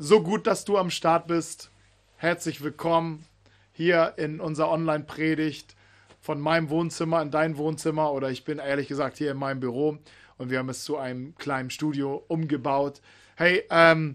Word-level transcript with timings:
So 0.00 0.22
gut, 0.22 0.46
dass 0.46 0.64
du 0.64 0.78
am 0.78 0.90
Start 0.90 1.26
bist. 1.26 1.72
Herzlich 2.18 2.62
willkommen 2.62 3.26
hier 3.72 4.14
in 4.16 4.38
unserer 4.38 4.70
Online-Predigt 4.70 5.74
von 6.20 6.40
meinem 6.40 6.70
Wohnzimmer 6.70 7.20
in 7.20 7.32
dein 7.32 7.56
Wohnzimmer 7.56 8.12
oder 8.12 8.30
ich 8.30 8.44
bin 8.44 8.60
ehrlich 8.60 8.86
gesagt 8.86 9.18
hier 9.18 9.32
in 9.32 9.36
meinem 9.38 9.58
Büro 9.58 9.98
und 10.36 10.50
wir 10.50 10.60
haben 10.60 10.68
es 10.68 10.84
zu 10.84 10.98
einem 10.98 11.34
kleinen 11.34 11.70
Studio 11.70 12.24
umgebaut. 12.28 13.00
Hey, 13.34 13.64
ähm, 13.70 14.14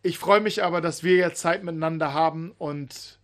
ich 0.00 0.18
freue 0.18 0.40
mich 0.40 0.64
aber, 0.64 0.80
dass 0.80 1.02
wir 1.02 1.16
jetzt 1.16 1.42
Zeit 1.42 1.62
miteinander 1.62 2.14
haben 2.14 2.54
und 2.56 3.18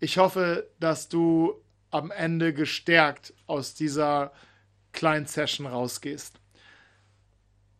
ich 0.00 0.16
hoffe, 0.16 0.66
dass 0.80 1.10
du 1.10 1.60
am 1.90 2.10
Ende 2.10 2.54
gestärkt 2.54 3.34
aus 3.46 3.74
dieser 3.74 4.32
kleinen 4.92 5.26
Session 5.26 5.66
rausgehst. 5.66 6.40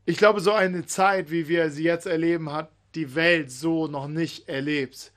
Ich 0.05 0.17
glaube, 0.17 0.41
so 0.41 0.53
eine 0.53 0.85
Zeit, 0.85 1.31
wie 1.31 1.47
wir 1.47 1.71
sie 1.71 1.85
jetzt 1.85 2.07
erleben, 2.07 2.51
hat 2.53 2.73
die 2.95 3.15
Welt 3.15 3.51
so 3.51 3.87
noch 3.87 4.09
nicht 4.09 4.49
erlebt. 4.49 5.13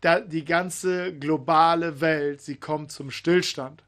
Da, 0.00 0.20
die 0.20 0.44
ganze 0.44 1.16
globale 1.16 2.00
Welt, 2.00 2.40
sie 2.40 2.56
kommt 2.56 2.90
zum 2.90 3.10
Stillstand. 3.10 3.84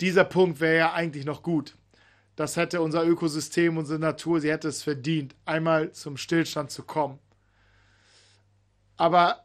Dieser 0.00 0.24
Punkt 0.24 0.60
wäre 0.60 0.78
ja 0.78 0.92
eigentlich 0.92 1.24
noch 1.24 1.42
gut. 1.42 1.76
Das 2.36 2.56
hätte 2.56 2.80
unser 2.80 3.04
Ökosystem, 3.04 3.76
unsere 3.76 3.98
Natur, 3.98 4.40
sie 4.40 4.50
hätte 4.50 4.68
es 4.68 4.82
verdient, 4.82 5.34
einmal 5.44 5.92
zum 5.92 6.16
Stillstand 6.16 6.70
zu 6.70 6.82
kommen. 6.82 7.18
Aber 8.96 9.44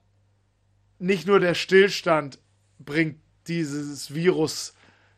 nicht 0.99 1.27
nur 1.27 1.39
der 1.39 1.53
Stillstand 1.53 2.39
bringt 2.79 3.19
dieses 3.47 4.13
Virus, 4.13 4.73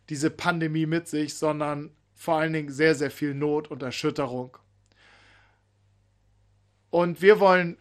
diese 0.09 0.29
Pandemie 0.29 0.85
mit 0.85 1.07
sich, 1.07 1.35
sondern 1.35 1.91
vor 2.15 2.39
allen 2.39 2.53
Dingen 2.53 2.71
sehr, 2.71 2.95
sehr 2.95 3.11
viel 3.11 3.33
Not 3.33 3.69
und 3.69 3.83
Erschütterung. 3.83 4.57
Und 6.89 7.21
wir 7.21 7.39
wollen 7.39 7.77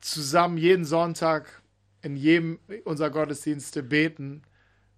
zusammen 0.00 0.58
jeden 0.58 0.84
Sonntag 0.84 1.62
in 2.02 2.16
jedem 2.16 2.58
unserer 2.84 3.10
Gottesdienste 3.10 3.82
beten 3.82 4.42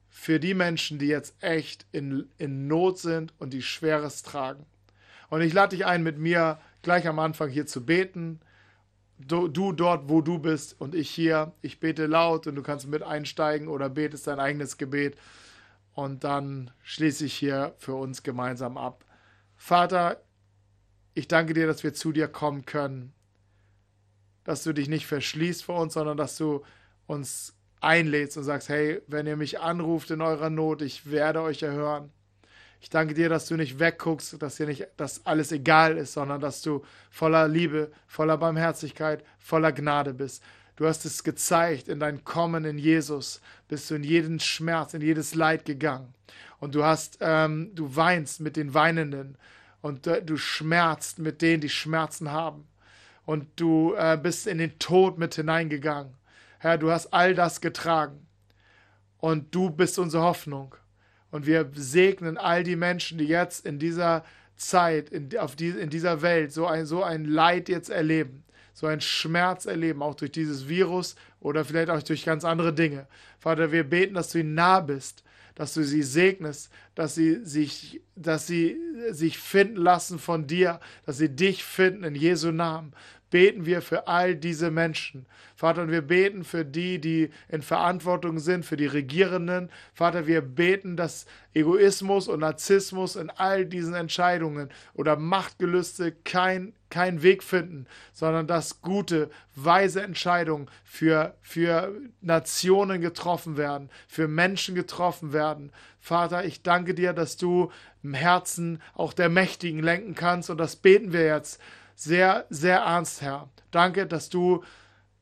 für 0.08 0.40
die 0.40 0.54
Menschen, 0.54 0.98
die 0.98 1.06
jetzt 1.06 1.34
echt 1.40 1.86
in, 1.92 2.28
in 2.38 2.66
Not 2.66 2.98
sind 2.98 3.32
und 3.38 3.52
die 3.52 3.62
Schweres 3.62 4.22
tragen. 4.22 4.66
Und 5.30 5.42
ich 5.42 5.52
lade 5.52 5.76
dich 5.76 5.86
ein, 5.86 6.02
mit 6.02 6.18
mir 6.18 6.58
gleich 6.82 7.06
am 7.06 7.18
Anfang 7.18 7.50
hier 7.50 7.66
zu 7.66 7.84
beten. 7.84 8.40
Du, 9.18 9.48
du, 9.48 9.72
dort, 9.72 10.08
wo 10.08 10.20
du 10.20 10.38
bist 10.38 10.80
und 10.80 10.94
ich 10.94 11.10
hier. 11.10 11.52
Ich 11.60 11.80
bete 11.80 12.06
laut 12.06 12.46
und 12.46 12.54
du 12.54 12.62
kannst 12.62 12.86
mit 12.86 13.02
einsteigen 13.02 13.68
oder 13.68 13.88
betest 13.88 14.26
dein 14.26 14.40
eigenes 14.40 14.78
Gebet. 14.78 15.16
Und 15.92 16.24
dann 16.24 16.70
schließe 16.82 17.24
ich 17.24 17.34
hier 17.34 17.74
für 17.78 17.94
uns 17.94 18.22
gemeinsam 18.22 18.78
ab. 18.78 19.04
Vater, 19.56 20.22
ich 21.14 21.26
danke 21.26 21.52
dir, 21.52 21.66
dass 21.66 21.82
wir 21.82 21.94
zu 21.94 22.12
dir 22.12 22.28
kommen 22.28 22.64
können. 22.64 23.12
Dass 24.48 24.62
du 24.62 24.72
dich 24.72 24.88
nicht 24.88 25.06
verschließt 25.06 25.62
vor 25.62 25.78
uns, 25.78 25.92
sondern 25.92 26.16
dass 26.16 26.38
du 26.38 26.64
uns 27.06 27.52
einlädst 27.82 28.38
und 28.38 28.44
sagst, 28.44 28.70
hey, 28.70 29.02
wenn 29.06 29.26
ihr 29.26 29.36
mich 29.36 29.60
anruft 29.60 30.10
in 30.10 30.22
eurer 30.22 30.48
Not, 30.48 30.80
ich 30.80 31.10
werde 31.10 31.42
euch 31.42 31.62
erhören. 31.62 32.10
Ich 32.80 32.88
danke 32.88 33.12
dir, 33.12 33.28
dass 33.28 33.46
du 33.46 33.56
nicht 33.56 33.78
wegguckst, 33.78 34.40
dass 34.40 34.56
dir 34.56 34.64
nicht 34.64 34.86
dass 34.96 35.26
alles 35.26 35.52
egal 35.52 35.98
ist, 35.98 36.14
sondern 36.14 36.40
dass 36.40 36.62
du 36.62 36.82
voller 37.10 37.46
Liebe, 37.46 37.92
voller 38.06 38.38
Barmherzigkeit, 38.38 39.22
voller 39.38 39.70
Gnade 39.70 40.14
bist. 40.14 40.42
Du 40.76 40.86
hast 40.86 41.04
es 41.04 41.22
gezeigt 41.24 41.88
in 41.88 42.00
dein 42.00 42.24
Kommen 42.24 42.64
in 42.64 42.78
Jesus, 42.78 43.42
bist 43.68 43.90
du 43.90 43.96
in 43.96 44.02
jeden 44.02 44.40
Schmerz, 44.40 44.94
in 44.94 45.02
jedes 45.02 45.34
Leid 45.34 45.66
gegangen. 45.66 46.14
Und 46.58 46.74
du 46.74 46.84
hast, 46.84 47.18
ähm, 47.20 47.70
du 47.74 47.96
weinst 47.96 48.40
mit 48.40 48.56
den 48.56 48.72
Weinenden 48.72 49.36
und 49.82 50.06
äh, 50.06 50.24
du 50.24 50.38
schmerzt 50.38 51.18
mit 51.18 51.42
denen, 51.42 51.60
die 51.60 51.68
Schmerzen 51.68 52.32
haben. 52.32 52.66
Und 53.28 53.46
du 53.56 53.92
äh, 53.94 54.16
bist 54.16 54.46
in 54.46 54.56
den 54.56 54.78
Tod 54.78 55.18
mit 55.18 55.34
hineingegangen. 55.34 56.14
Herr, 56.60 56.78
du 56.78 56.90
hast 56.90 57.12
all 57.12 57.34
das 57.34 57.60
getragen. 57.60 58.26
Und 59.18 59.54
du 59.54 59.68
bist 59.68 59.98
unsere 59.98 60.22
Hoffnung. 60.22 60.74
Und 61.30 61.44
wir 61.44 61.70
segnen 61.74 62.38
all 62.38 62.62
die 62.62 62.74
Menschen, 62.74 63.18
die 63.18 63.26
jetzt 63.26 63.66
in 63.66 63.78
dieser 63.78 64.24
Zeit, 64.56 65.10
in, 65.10 65.36
auf 65.36 65.56
die, 65.56 65.68
in 65.68 65.90
dieser 65.90 66.22
Welt 66.22 66.54
so 66.54 66.66
ein, 66.66 66.86
so 66.86 67.02
ein 67.02 67.26
Leid 67.26 67.68
jetzt 67.68 67.90
erleben, 67.90 68.44
so 68.72 68.86
ein 68.86 69.02
Schmerz 69.02 69.66
erleben, 69.66 70.00
auch 70.00 70.14
durch 70.14 70.32
dieses 70.32 70.66
Virus 70.66 71.14
oder 71.38 71.66
vielleicht 71.66 71.90
auch 71.90 72.02
durch 72.02 72.24
ganz 72.24 72.46
andere 72.46 72.72
Dinge. 72.72 73.08
Vater, 73.40 73.72
wir 73.72 73.84
beten, 73.84 74.14
dass 74.14 74.30
du 74.30 74.38
ihnen 74.38 74.54
nah 74.54 74.80
bist, 74.80 75.22
dass 75.54 75.74
du 75.74 75.82
sie 75.82 76.04
segnest, 76.04 76.70
dass 76.94 77.16
sie 77.16 77.44
sich, 77.44 78.00
dass 78.14 78.46
sie 78.46 78.78
sich 79.10 79.38
finden 79.38 79.76
lassen 79.76 80.20
von 80.20 80.46
dir, 80.46 80.78
dass 81.04 81.18
sie 81.18 81.28
dich 81.28 81.64
finden 81.64 82.04
in 82.04 82.14
Jesu 82.14 82.52
Namen. 82.52 82.94
Beten 83.30 83.66
wir 83.66 83.82
für 83.82 84.08
all 84.08 84.34
diese 84.34 84.70
Menschen. 84.70 85.26
Vater, 85.54 85.82
und 85.82 85.90
wir 85.90 86.02
beten 86.02 86.44
für 86.44 86.64
die, 86.64 87.00
die 87.00 87.30
in 87.48 87.62
Verantwortung 87.62 88.38
sind, 88.38 88.64
für 88.64 88.76
die 88.76 88.86
Regierenden. 88.86 89.70
Vater, 89.92 90.26
wir 90.26 90.40
beten, 90.40 90.96
dass 90.96 91.26
Egoismus 91.52 92.28
und 92.28 92.40
Narzissmus 92.40 93.16
in 93.16 93.30
all 93.30 93.66
diesen 93.66 93.94
Entscheidungen 93.94 94.70
oder 94.94 95.16
Machtgelüste 95.16 96.12
kein 96.12 96.74
keinen 96.90 97.22
Weg 97.22 97.42
finden, 97.42 97.86
sondern 98.12 98.46
dass 98.46 98.80
gute, 98.80 99.30
weise 99.54 100.02
Entscheidungen 100.02 100.70
für, 100.84 101.34
für 101.42 101.92
Nationen 102.20 103.00
getroffen 103.00 103.56
werden, 103.56 103.90
für 104.06 104.28
Menschen 104.28 104.74
getroffen 104.74 105.32
werden. 105.32 105.72
Vater, 106.00 106.44
ich 106.44 106.62
danke 106.62 106.94
dir, 106.94 107.12
dass 107.12 107.36
du 107.36 107.70
im 108.02 108.14
Herzen 108.14 108.80
auch 108.94 109.12
der 109.12 109.28
Mächtigen 109.28 109.82
lenken 109.82 110.14
kannst 110.14 110.48
und 110.50 110.58
das 110.58 110.76
beten 110.76 111.12
wir 111.12 111.24
jetzt 111.26 111.60
sehr, 111.98 112.46
sehr 112.48 112.78
ernst, 112.78 113.22
Herr. 113.22 113.48
Danke, 113.70 114.06
dass 114.06 114.28
du 114.28 114.62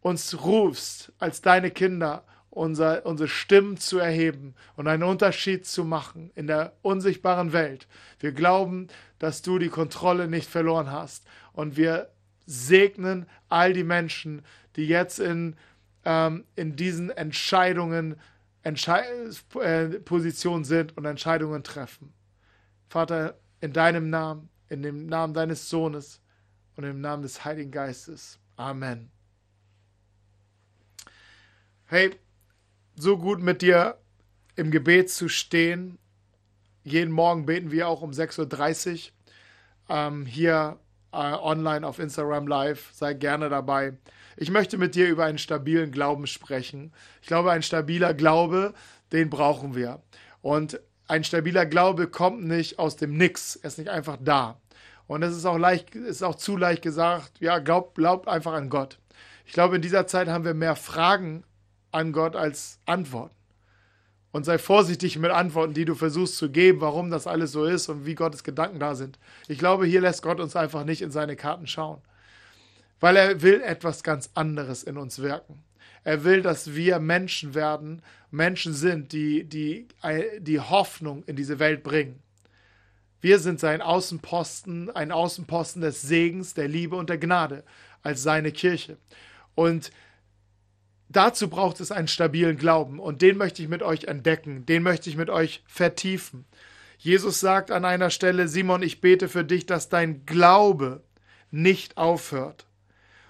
uns 0.01 0.45
rufst 0.45 1.11
als 1.19 1.41
deine 1.41 1.71
Kinder 1.71 2.25
unser, 2.51 3.05
unsere 3.07 3.29
Stimmen 3.29 3.77
zu 3.77 3.99
erheben 3.99 4.55
und 4.77 4.87
einen 4.87 5.03
Unterschied 5.03 5.67
zu 5.67 5.85
machen 5.85 6.31
in 6.35 6.47
der 6.47 6.75
unsichtbaren 6.83 7.53
Welt. 7.53 7.87
Wir 8.21 8.33
glauben, 8.33 8.89
dass 9.19 9.43
du 9.43 9.59
die 9.59 9.69
Kontrolle 9.69 10.29
nicht 10.29 10.49
verloren 10.49 10.91
hast. 10.91 11.25
Und 11.53 11.77
wir 11.77 12.11
segnen 12.45 13.27
all 13.49 13.73
die 13.73 13.85
Menschen, 13.85 14.43
die 14.77 14.87
jetzt 14.87 15.19
in, 15.19 15.57
ähm, 16.05 16.45
in 16.57 16.77
diesen 16.77 17.11
Entscheidungen, 17.11 18.17
Entschei 18.63 19.05
äh, 19.61 19.87
Positionen 20.01 20.65
sind 20.65 20.97
und 20.97 21.05
Entscheidungen 21.05 21.63
treffen. 21.63 22.13
Vater, 22.89 23.39
in 23.61 23.73
deinem 23.73 24.11
Namen, 24.11 24.49
in 24.69 24.83
dem 24.83 25.07
Namen 25.07 25.35
deines 25.35 25.71
Sohnes 25.71 26.21
und 26.77 26.85
im 26.85 27.01
Namen 27.01 27.23
des 27.23 27.45
Heiligen 27.45 27.71
Geistes. 27.71 28.39
Amen. 28.57 29.11
Hey, 31.87 32.15
so 32.95 33.19
gut 33.19 33.41
mit 33.41 33.63
dir 33.63 33.99
im 34.55 34.71
Gebet 34.71 35.11
zu 35.11 35.29
stehen. 35.29 35.99
Jeden 36.85 37.13
Morgen 37.13 37.47
beten 37.47 37.71
wir 37.71 37.89
auch 37.89 38.03
um 38.03 38.11
6.30 38.11 39.11
Uhr 39.89 39.97
ähm, 39.97 40.27
hier 40.27 40.79
äh, 41.13 41.17
online 41.17 41.87
auf 41.87 41.99
Instagram 41.99 42.47
Live. 42.47 42.91
Sei 42.93 43.15
gerne 43.15 43.49
dabei. 43.49 43.95
Ich 44.37 44.51
möchte 44.51 44.79
mit 44.79 44.95
dir 44.95 45.09
über 45.09 45.25
einen 45.25 45.39
stabilen 45.39 45.91
Glauben 45.93 46.27
sprechen. 46.27 46.93
Ich 47.23 47.29
glaube, 47.29 47.53
ein 47.53 47.63
stabiler 47.63 48.15
Glaube, 48.15 48.75
den 49.13 49.31
brauchen 49.31 49.75
wir. 49.75 50.03
Und 50.43 50.81
ein 51.09 51.25
stabiler 51.25 51.67
Glaube 51.67 52.09
kommt 52.09 52.45
nicht 52.45 52.79
aus 52.79 52.97
dem 52.97 53.17
Nix. 53.17 53.57
Er 53.57 53.69
ist 53.69 53.79
nicht 53.79 53.91
einfach 53.91 54.19
da. 54.21 54.61
Und 55.07 55.23
es 55.23 55.37
ist 55.37 55.45
auch 55.47 55.59
leicht, 55.59 55.95
ist 55.95 56.23
auch 56.23 56.35
zu 56.35 56.57
leicht 56.57 56.83
gesagt, 56.83 57.41
ja, 57.41 57.59
glaubt 57.59 57.95
glaub 57.95 58.27
einfach 58.29 58.53
an 58.53 58.69
Gott. 58.69 58.99
Ich 59.47 59.53
glaube, 59.53 59.77
in 59.77 59.83
dieser 59.83 60.07
Zeit 60.07 60.29
haben 60.29 60.45
wir 60.45 60.55
mehr 60.55 60.77
Fragen 60.77 61.45
an 61.93 62.13
Gott 62.13 62.35
als 62.35 62.81
Antworten. 62.87 63.35
Und 64.33 64.45
sei 64.45 64.59
vorsichtig 64.59 65.19
mit 65.19 65.31
Antworten, 65.31 65.73
die 65.73 65.87
du 65.87 65.95
versuchst 65.95 66.37
zu 66.37 66.51
geben, 66.51 66.81
warum 66.81 67.11
das 67.11 67.27
alles 67.27 67.53
so 67.53 67.65
ist 67.65 67.89
und 67.89 68.05
wie 68.05 68.15
Gottes 68.15 68.45
Gedanken 68.45 68.79
da 68.79 68.95
sind. 68.95 69.19
Ich 69.49 69.59
glaube, 69.59 69.87
hier 69.87 70.03
lässt 70.03 70.23
Gott 70.23 70.41
uns 70.41 70.57
einfach 70.57 70.85
nicht 70.85 71.01
in 71.01 71.11
seine 71.11 71.37
Karten 71.37 71.67
schauen. 71.67 72.03
Weil 73.01 73.17
er 73.17 73.41
will 73.41 73.63
etwas 73.63 74.03
ganz 74.03 74.31
anderes 74.35 74.83
in 74.83 74.99
uns 74.99 75.21
wirken. 75.21 75.63
Er 76.05 76.25
will, 76.25 76.43
dass 76.43 76.75
wir 76.75 76.99
Menschen 76.99 77.55
werden, 77.55 78.03
Menschen 78.31 78.75
sind, 78.75 79.13
die, 79.13 79.45
die, 79.45 79.89
die 80.39 80.61
Hoffnung 80.61 81.23
in 81.25 81.37
diese 81.37 81.59
Welt 81.59 81.83
bringen. 81.83 82.23
Wir 83.21 83.39
sind 83.39 83.61
sein 83.61 83.83
Außenposten, 83.83 84.91
ein 84.91 85.11
Außenposten 85.11 85.83
des 85.83 86.03
Segens, 86.03 86.55
der 86.55 86.69
Liebe 86.69 86.97
und 86.97 87.11
der 87.11 87.19
Gnade 87.19 87.65
als 88.03 88.23
seine 88.23 88.53
Kirche. 88.53 88.99
Und 89.55 89.91
dazu 91.09 91.49
braucht 91.49 91.81
es 91.81 91.91
einen 91.91 92.09
stabilen 92.09 92.57
Glauben 92.57 93.01
und 93.01 93.23
den 93.23 93.37
möchte 93.37 93.63
ich 93.63 93.69
mit 93.69 93.83
euch 93.83 94.05
entdecken, 94.05 94.67
den 94.67 94.83
möchte 94.83 95.11
ich 95.11 95.17
mit 95.17 95.31
euch 95.31 95.63
vertiefen. 95.67 96.45
Jesus 96.99 97.41
sagt 97.41 97.71
an 97.71 97.85
einer 97.85 98.11
Stelle, 98.11 98.49
Simon, 98.49 98.83
ich 98.83 99.01
bete 99.01 99.29
für 99.29 99.45
dich, 99.45 99.67
dass 99.67 99.89
dein 99.89 100.25
Glaube 100.27 101.03
nicht 101.51 101.97
aufhört. 101.97 102.67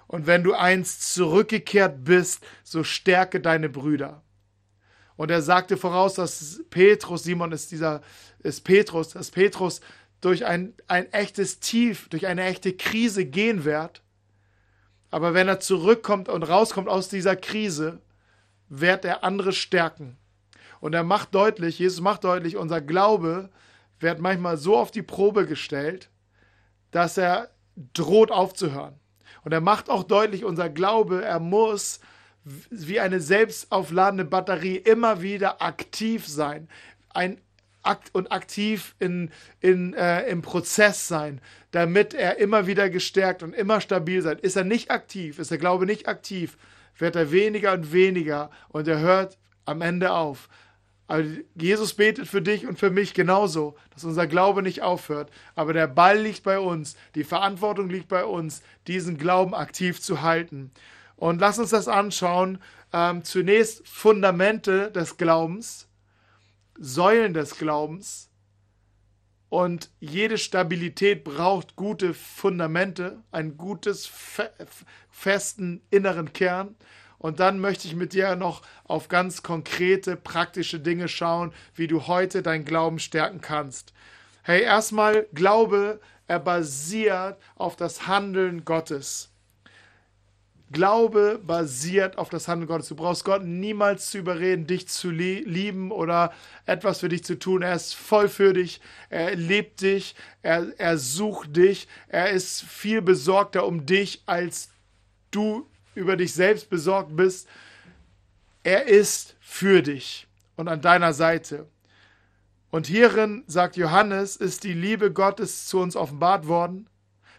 Und 0.07 0.25
wenn 0.25 0.43
du 0.43 0.53
einst 0.53 1.13
zurückgekehrt 1.13 2.03
bist, 2.03 2.45
so 2.63 2.83
stärke 2.83 3.41
deine 3.41 3.69
Brüder. 3.69 4.23
Und 5.17 5.29
er 5.29 5.41
sagte 5.41 5.75
voraus, 5.77 6.13
dass 6.13 6.61
Petrus, 6.69 7.23
Simon 7.23 7.51
ist 7.51 7.71
dieser, 7.71 8.01
ist 8.39 8.63
Petrus, 8.63 9.09
dass 9.09 9.31
Petrus 9.31 9.81
durch 10.21 10.45
ein, 10.45 10.73
ein 10.87 11.11
echtes 11.11 11.59
Tief, 11.59 12.07
durch 12.09 12.27
eine 12.27 12.43
echte 12.45 12.73
Krise 12.73 13.25
gehen 13.25 13.65
wird 13.65 14.01
Aber 15.09 15.33
wenn 15.33 15.47
er 15.47 15.59
zurückkommt 15.59 16.29
und 16.29 16.43
rauskommt 16.43 16.89
aus 16.89 17.09
dieser 17.09 17.35
Krise, 17.35 18.01
wird 18.69 19.05
er 19.05 19.23
andere 19.23 19.53
stärken. 19.53 20.17
Und 20.79 20.93
er 20.93 21.03
macht 21.03 21.33
deutlich, 21.33 21.79
Jesus 21.79 22.01
macht 22.01 22.23
deutlich, 22.23 22.57
unser 22.57 22.81
Glaube 22.81 23.49
wird 23.99 24.19
manchmal 24.19 24.57
so 24.57 24.77
auf 24.77 24.91
die 24.91 25.01
Probe 25.01 25.47
gestellt, 25.47 26.09
dass 26.91 27.17
er 27.17 27.49
droht 27.93 28.31
aufzuhören. 28.31 28.93
Und 29.43 29.53
er 29.53 29.61
macht 29.61 29.89
auch 29.89 30.03
deutlich, 30.03 30.43
unser 30.45 30.69
Glaube, 30.69 31.23
er 31.23 31.39
muss 31.39 31.99
wie 32.69 32.99
eine 32.99 33.19
selbstaufladende 33.19 34.25
Batterie 34.25 34.77
immer 34.77 35.21
wieder 35.21 35.61
aktiv 35.61 36.27
sein. 36.27 36.67
Ein 37.09 37.39
akt 37.83 38.13
und 38.13 38.31
aktiv 38.31 38.95
in, 38.99 39.31
in, 39.61 39.93
äh, 39.93 40.23
im 40.29 40.41
Prozess 40.41 41.07
sein, 41.07 41.41
damit 41.71 42.13
er 42.13 42.37
immer 42.37 42.67
wieder 42.67 42.89
gestärkt 42.89 43.43
und 43.43 43.53
immer 43.53 43.81
stabil 43.81 44.21
sein. 44.21 44.37
Ist 44.39 44.57
er 44.57 44.65
nicht 44.65 44.91
aktiv, 44.91 45.39
ist 45.39 45.51
der 45.51 45.57
Glaube 45.57 45.85
nicht 45.85 46.07
aktiv, 46.07 46.57
wird 46.97 47.15
er 47.15 47.31
weniger 47.31 47.73
und 47.73 47.93
weniger 47.93 48.49
und 48.69 48.87
er 48.87 48.99
hört 48.99 49.37
am 49.65 49.81
Ende 49.81 50.11
auf. 50.11 50.49
Also 51.07 51.31
Jesus 51.55 51.93
betet 51.93 52.27
für 52.27 52.41
dich 52.41 52.67
und 52.67 52.77
für 52.77 52.89
mich 52.89 53.13
genauso, 53.13 53.77
dass 53.93 54.03
unser 54.03 54.27
Glaube 54.27 54.61
nicht 54.61 54.81
aufhört. 54.81 55.31
Aber 55.55 55.71
der 55.71 55.87
Ball 55.87 56.19
liegt 56.19 56.43
bei 56.43 56.59
uns, 56.59 56.97
die 57.15 57.23
Verantwortung 57.23 57.89
liegt 57.89 58.09
bei 58.09 58.25
uns, 58.25 58.61
diesen 58.87 59.17
Glauben 59.17 59.55
aktiv 59.55 60.01
zu 60.01 60.21
halten. 60.21 60.71
Und 61.17 61.41
lass 61.41 61.59
uns 61.59 61.71
das 61.71 61.89
anschauen. 61.89 62.59
Ähm, 62.93 63.25
zunächst 63.25 63.85
Fundamente 63.85 64.91
des 64.91 65.17
Glaubens, 65.17 65.89
Säulen 66.79 67.33
des 67.33 67.57
Glaubens. 67.57 68.29
Und 69.49 69.89
jede 69.99 70.37
Stabilität 70.37 71.23
braucht 71.23 71.75
gute 71.75 72.13
Fundamente, 72.13 73.23
einen 73.31 73.57
gutes, 73.57 74.05
fe 74.05 74.51
festen 75.09 75.81
inneren 75.89 76.31
Kern. 76.31 76.75
Und 77.17 77.39
dann 77.39 77.59
möchte 77.59 77.87
ich 77.87 77.95
mit 77.95 78.13
dir 78.13 78.35
noch 78.35 78.61
auf 78.83 79.07
ganz 79.07 79.41
konkrete, 79.41 80.15
praktische 80.15 80.79
Dinge 80.79 81.07
schauen, 81.07 81.51
wie 81.73 81.87
du 81.87 82.07
heute 82.07 82.43
deinen 82.43 82.65
Glauben 82.65 82.99
stärken 82.99 83.41
kannst. 83.41 83.93
Hey, 84.43 84.61
erstmal 84.61 85.27
Glaube, 85.33 85.99
er 86.27 86.39
basiert 86.39 87.37
auf 87.55 87.75
das 87.75 88.05
Handeln 88.07 88.65
Gottes. 88.65 89.31
Glaube 90.71 91.39
basiert 91.41 92.17
auf 92.17 92.29
das 92.29 92.47
Handeln 92.49 92.67
Gottes. 92.67 92.89
Du 92.89 92.95
brauchst 92.95 93.23
Gott 93.23 93.43
niemals 93.43 94.09
zu 94.09 94.17
überreden, 94.17 94.67
dich 94.67 94.89
zu 94.89 95.09
lieben 95.09 95.91
oder 95.91 96.33
etwas 96.65 96.99
für 96.99 97.07
dich 97.07 97.23
zu 97.23 97.39
tun. 97.39 97.61
Er 97.61 97.73
ist 97.73 97.95
voll 97.95 98.27
für 98.27 98.51
dich. 98.51 98.81
Er 99.09 99.35
liebt 99.35 99.79
dich. 99.79 100.15
Er, 100.41 100.67
er 100.77 100.97
sucht 100.97 101.55
dich. 101.55 101.87
Er 102.09 102.31
ist 102.31 102.63
viel 102.63 103.01
besorgter 103.01 103.65
um 103.65 103.85
dich, 103.85 104.23
als 104.25 104.69
du 105.31 105.69
über 105.95 106.17
dich 106.17 106.33
selbst 106.33 106.69
besorgt 106.69 107.15
bist. 107.15 107.47
Er 108.63 108.87
ist 108.87 109.37
für 109.39 109.81
dich 109.81 110.27
und 110.57 110.67
an 110.67 110.81
deiner 110.81 111.13
Seite. 111.13 111.67
Und 112.69 112.87
hierin, 112.87 113.45
sagt 113.47 113.77
Johannes, 113.77 114.35
ist 114.35 114.65
die 114.65 114.73
Liebe 114.73 115.13
Gottes 115.13 115.67
zu 115.67 115.79
uns 115.79 115.95
offenbart 115.95 116.47
worden, 116.47 116.89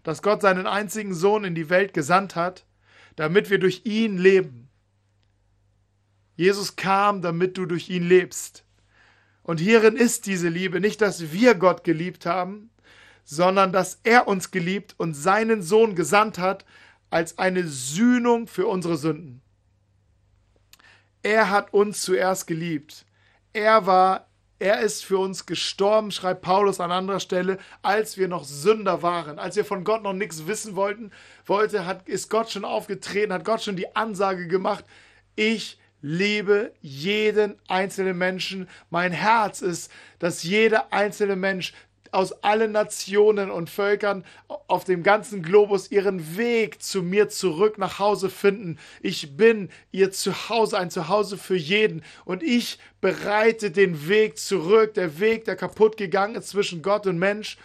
dass 0.02 0.22
Gott 0.22 0.40
seinen 0.40 0.66
einzigen 0.66 1.12
Sohn 1.12 1.44
in 1.44 1.54
die 1.54 1.68
Welt 1.68 1.92
gesandt 1.92 2.34
hat, 2.34 2.64
damit 3.18 3.50
wir 3.50 3.58
durch 3.58 3.80
ihn 3.84 4.16
leben. 4.16 4.70
Jesus 6.36 6.76
kam, 6.76 7.20
damit 7.20 7.58
du 7.58 7.66
durch 7.66 7.90
ihn 7.90 8.08
lebst. 8.08 8.64
Und 9.42 9.58
hierin 9.58 9.96
ist 9.96 10.26
diese 10.26 10.48
Liebe 10.48 10.78
nicht, 10.78 11.00
dass 11.00 11.32
wir 11.32 11.56
Gott 11.56 11.82
geliebt 11.82 12.26
haben, 12.26 12.70
sondern 13.24 13.72
dass 13.72 13.98
er 14.04 14.28
uns 14.28 14.52
geliebt 14.52 14.94
und 14.98 15.14
seinen 15.14 15.62
Sohn 15.62 15.96
gesandt 15.96 16.38
hat, 16.38 16.64
als 17.10 17.38
eine 17.38 17.66
Sühnung 17.66 18.46
für 18.46 18.68
unsere 18.68 18.96
Sünden. 18.96 19.42
Er 21.24 21.50
hat 21.50 21.74
uns 21.74 22.02
zuerst 22.02 22.46
geliebt. 22.46 23.04
Er 23.52 23.84
war, 23.86 24.28
er 24.58 24.80
ist 24.80 25.04
für 25.04 25.18
uns 25.18 25.46
gestorben, 25.46 26.10
schreibt 26.10 26.42
Paulus 26.42 26.80
an 26.80 26.90
anderer 26.90 27.20
Stelle, 27.20 27.58
als 27.82 28.16
wir 28.16 28.28
noch 28.28 28.44
Sünder 28.44 29.02
waren, 29.02 29.38
als 29.38 29.56
wir 29.56 29.64
von 29.64 29.84
Gott 29.84 30.02
noch 30.02 30.12
nichts 30.12 30.46
wissen 30.46 30.74
wollten, 30.74 31.12
wollte, 31.46 31.86
hat, 31.86 32.08
ist 32.08 32.28
Gott 32.28 32.50
schon 32.50 32.64
aufgetreten, 32.64 33.32
hat 33.32 33.44
Gott 33.44 33.62
schon 33.62 33.76
die 33.76 33.94
Ansage 33.94 34.48
gemacht, 34.48 34.84
ich 35.36 35.78
liebe 36.00 36.72
jeden 36.80 37.56
einzelnen 37.68 38.18
Menschen. 38.18 38.68
Mein 38.90 39.12
Herz 39.12 39.62
ist, 39.62 39.90
dass 40.18 40.42
jeder 40.42 40.92
einzelne 40.92 41.36
Mensch 41.36 41.72
aus 42.12 42.32
allen 42.42 42.72
Nationen 42.72 43.50
und 43.50 43.70
Völkern 43.70 44.24
auf 44.66 44.84
dem 44.84 45.02
ganzen 45.02 45.42
Globus 45.42 45.90
ihren 45.90 46.36
Weg 46.36 46.82
zu 46.82 47.02
mir 47.02 47.28
zurück 47.28 47.78
nach 47.78 47.98
Hause 47.98 48.30
finden. 48.30 48.78
Ich 49.00 49.36
bin 49.36 49.70
ihr 49.92 50.10
Zuhause, 50.10 50.78
ein 50.78 50.90
Zuhause 50.90 51.38
für 51.38 51.56
jeden. 51.56 52.02
Und 52.24 52.42
ich 52.42 52.78
bereite 53.00 53.70
den 53.70 54.08
Weg 54.08 54.38
zurück, 54.38 54.94
der 54.94 55.20
Weg, 55.20 55.44
der 55.44 55.56
kaputt 55.56 55.96
gegangen 55.96 56.34
ist 56.36 56.48
zwischen 56.48 56.82
Gott 56.82 57.06
und 57.06 57.18
Mensch. 57.18 57.58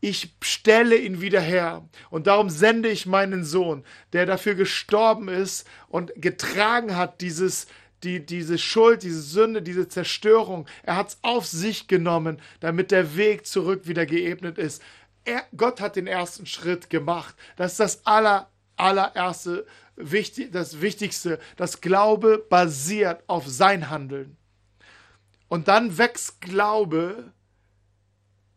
Ich 0.00 0.34
stelle 0.40 0.96
ihn 0.96 1.20
wieder 1.20 1.40
her. 1.40 1.88
Und 2.10 2.28
darum 2.28 2.50
sende 2.50 2.88
ich 2.88 3.06
meinen 3.06 3.44
Sohn, 3.44 3.84
der 4.12 4.26
dafür 4.26 4.54
gestorben 4.54 5.28
ist 5.28 5.66
und 5.88 6.12
getragen 6.16 6.96
hat, 6.96 7.20
dieses, 7.20 7.66
die, 8.02 8.24
diese 8.24 8.58
Schuld, 8.58 9.02
diese 9.02 9.20
Sünde, 9.20 9.62
diese 9.62 9.88
Zerstörung, 9.88 10.66
er 10.82 10.96
hat 10.96 11.08
es 11.08 11.18
auf 11.22 11.46
sich 11.46 11.88
genommen, 11.88 12.40
damit 12.60 12.90
der 12.90 13.16
Weg 13.16 13.46
zurück 13.46 13.86
wieder 13.86 14.06
geebnet 14.06 14.58
ist. 14.58 14.82
Er, 15.24 15.44
Gott 15.56 15.80
hat 15.80 15.96
den 15.96 16.06
ersten 16.06 16.46
Schritt 16.46 16.90
gemacht. 16.90 17.34
Das 17.56 17.72
ist 17.72 17.80
das 17.80 18.06
aller, 18.06 18.48
allererste, 18.76 19.66
wichtig, 19.96 20.52
das 20.52 20.80
Wichtigste. 20.80 21.38
Das 21.56 21.80
Glaube 21.80 22.44
basiert 22.48 23.22
auf 23.26 23.46
sein 23.46 23.90
Handeln. 23.90 24.36
Und 25.48 25.68
dann 25.68 25.98
wächst 25.98 26.40
Glaube 26.40 27.32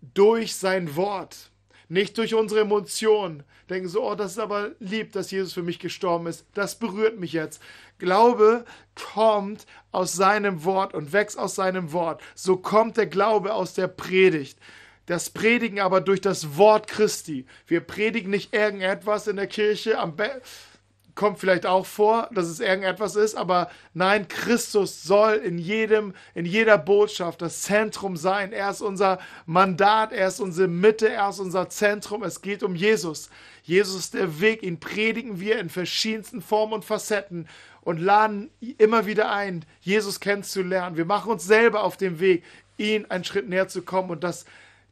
durch 0.02 0.56
sein 0.56 0.96
Wort, 0.96 1.51
nicht 1.92 2.18
durch 2.18 2.34
unsere 2.34 2.62
Emotionen. 2.62 3.44
Denken 3.70 3.90
so, 3.90 4.10
oh, 4.10 4.16
das 4.16 4.32
ist 4.32 4.40
aber 4.40 4.72
lieb, 4.80 5.12
dass 5.12 5.30
Jesus 5.30 5.52
für 5.52 5.62
mich 5.62 5.78
gestorben 5.78 6.28
ist. 6.28 6.46
Das 6.54 6.80
berührt 6.80 7.20
mich 7.20 7.34
jetzt. 7.34 7.62
Glaube 8.00 8.64
kommt 8.96 9.66
aus 9.92 10.14
seinem 10.14 10.64
Wort 10.64 10.94
und 10.94 11.12
wächst 11.12 11.38
aus 11.38 11.56
seinem 11.56 11.92
Wort. 11.92 12.22
So 12.34 12.56
kommt 12.56 12.96
der 12.96 13.08
Glaube 13.08 13.54
aus 13.54 13.74
der 13.74 13.88
Predigt. 13.88 14.58
Das 15.06 15.30
Predigen 15.30 15.82
aber 15.82 16.00
durch 16.00 16.22
das 16.22 16.56
Wort 16.56 16.88
Christi. 16.88 17.46
Wir 17.68 17.82
predigen 17.82 18.32
nicht 18.32 18.54
irgendetwas 18.54 19.28
in 19.28 19.36
der 19.36 19.48
Kirche 19.48 20.00
am 20.00 20.16
Be 20.16 20.42
kommt 21.16 21.40
vielleicht 21.40 21.66
auch 21.66 21.86
vor, 21.86 22.30
dass 22.34 22.48
es 22.48 22.60
irgendetwas 22.60 23.16
ist, 23.16 23.36
aber 23.36 23.70
nein, 23.94 24.28
Christus 24.28 25.04
soll 25.04 25.34
in 25.34 25.58
jedem, 25.58 26.14
in 26.34 26.46
jeder 26.46 26.78
Botschaft 26.78 27.42
das 27.42 27.62
Zentrum 27.62 28.18
sein. 28.18 28.54
Er 28.54 28.70
ist 28.70 28.82
unser 28.82 29.20
Mandat, 29.46 30.14
er 30.14 30.28
ist 30.28 30.40
unsere 30.40 30.68
Mitte, 30.68 31.10
er 31.10 31.30
ist 31.30 31.40
unser 31.40 31.70
Zentrum. 31.70 32.24
Es 32.24 32.42
geht 32.42 32.64
um 32.64 32.76
Jesus. 32.76 33.30
Jesus 33.64 33.96
ist 33.96 34.14
der 34.14 34.40
Weg, 34.42 34.64
ihn 34.64 34.80
predigen 34.80 35.40
wir 35.40 35.60
in 35.60 35.70
verschiedensten 35.70 36.42
Formen 36.42 36.74
und 36.74 36.86
Facetten 36.86 37.48
und 37.82 38.00
laden 38.00 38.52
immer 38.78 39.06
wieder 39.06 39.32
ein, 39.32 39.66
Jesus 39.82 40.20
kennenzulernen. 40.20 40.98
Wir 40.98 41.06
machen 41.06 41.32
uns 41.32 41.46
selber 41.46 41.84
auf 41.84 41.98
den 41.98 42.20
Weg, 42.20 42.44
ihn 42.78 43.06
einen 43.10 43.24
Schritt 43.24 43.50
näher 43.50 43.68
zu 43.68 43.82
kommen 43.82 44.12
und 44.12 44.24
dass 44.24 44.46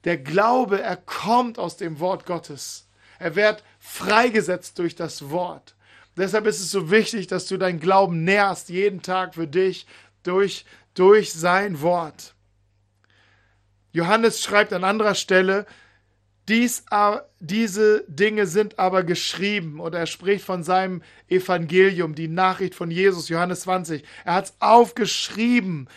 der 0.04 0.18
Glaube, 0.18 0.82
er 0.82 0.98
kommt 0.98 1.60
aus 1.60 1.78
dem 1.78 2.00
Wort 2.00 2.26
Gottes. 2.26 2.88
Er 3.20 3.36
wird 3.36 3.64
freigesetzt 3.80 4.80
durch 4.80 4.96
das 4.96 5.30
Wort. 5.30 5.76
Deshalb 6.20 6.48
ist 6.48 6.60
es 6.60 6.70
so 6.70 6.92
wichtig, 6.92 7.28
dass 7.28 7.48
du 7.48 7.58
deinen 7.58 7.80
Glauben 7.80 8.26
nährst, 8.26 8.68
jeden 8.68 9.02
Tag 9.02 9.36
für 9.36 9.48
dich 9.48 9.88
durch, 10.24 10.66
durch 10.94 11.32
sein 11.32 11.82
Wort. 11.82 12.36
Johannes 13.94 14.44
schreibt 14.44 14.74
an 14.74 14.84
anderer 14.84 15.16
Stelle, 15.16 15.66
dies, 16.50 16.84
diese 17.40 18.04
Dinge 18.08 18.48
sind 18.48 18.80
aber 18.80 19.04
geschrieben 19.04 19.80
und 19.80 19.94
er 19.94 20.08
spricht 20.08 20.44
von 20.44 20.64
seinem 20.64 21.04
Evangelium, 21.30 22.16
die 22.16 22.28
Nachricht 22.28 22.76
von 22.76 22.92
Jesus, 22.92 23.30
Johannes 23.30 23.62
20. 23.62 24.04
Er 24.26 24.34
hat 24.34 24.46
es 24.46 24.54
aufgeschrieben, 24.60 25.88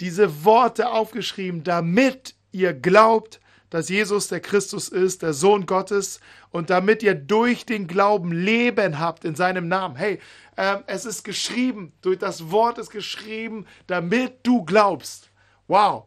diese 0.00 0.44
Worte 0.44 0.90
aufgeschrieben, 0.90 1.62
damit 1.62 2.34
ihr 2.50 2.72
glaubt, 2.72 3.40
dass 3.70 3.88
Jesus 3.88 4.28
der 4.28 4.40
Christus 4.40 4.88
ist, 4.88 5.22
der 5.22 5.32
Sohn 5.32 5.66
Gottes 5.66 6.20
und 6.50 6.70
damit 6.70 7.02
ihr 7.02 7.14
durch 7.14 7.66
den 7.66 7.86
Glauben 7.86 8.32
Leben 8.32 8.98
habt 8.98 9.24
in 9.24 9.34
seinem 9.34 9.68
Namen. 9.68 9.96
Hey, 9.96 10.20
äh, 10.56 10.78
es 10.86 11.04
ist 11.04 11.24
geschrieben, 11.24 11.92
durch 12.00 12.18
das 12.18 12.50
Wort 12.50 12.78
ist 12.78 12.90
geschrieben, 12.90 13.66
damit 13.86 14.38
du 14.42 14.64
glaubst. 14.64 15.30
Wow. 15.66 16.04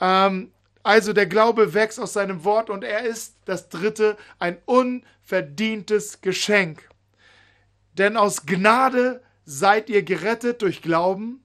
Ähm, 0.00 0.52
also 0.82 1.12
der 1.12 1.26
Glaube 1.26 1.74
wächst 1.74 1.98
aus 2.00 2.12
seinem 2.12 2.44
Wort 2.44 2.70
und 2.70 2.84
er 2.84 3.02
ist 3.02 3.36
das 3.44 3.68
dritte 3.68 4.16
ein 4.38 4.58
unverdientes 4.64 6.20
Geschenk. 6.20 6.88
Denn 7.94 8.16
aus 8.16 8.46
Gnade 8.46 9.22
seid 9.44 9.90
ihr 9.90 10.02
gerettet 10.02 10.62
durch 10.62 10.82
Glauben 10.82 11.42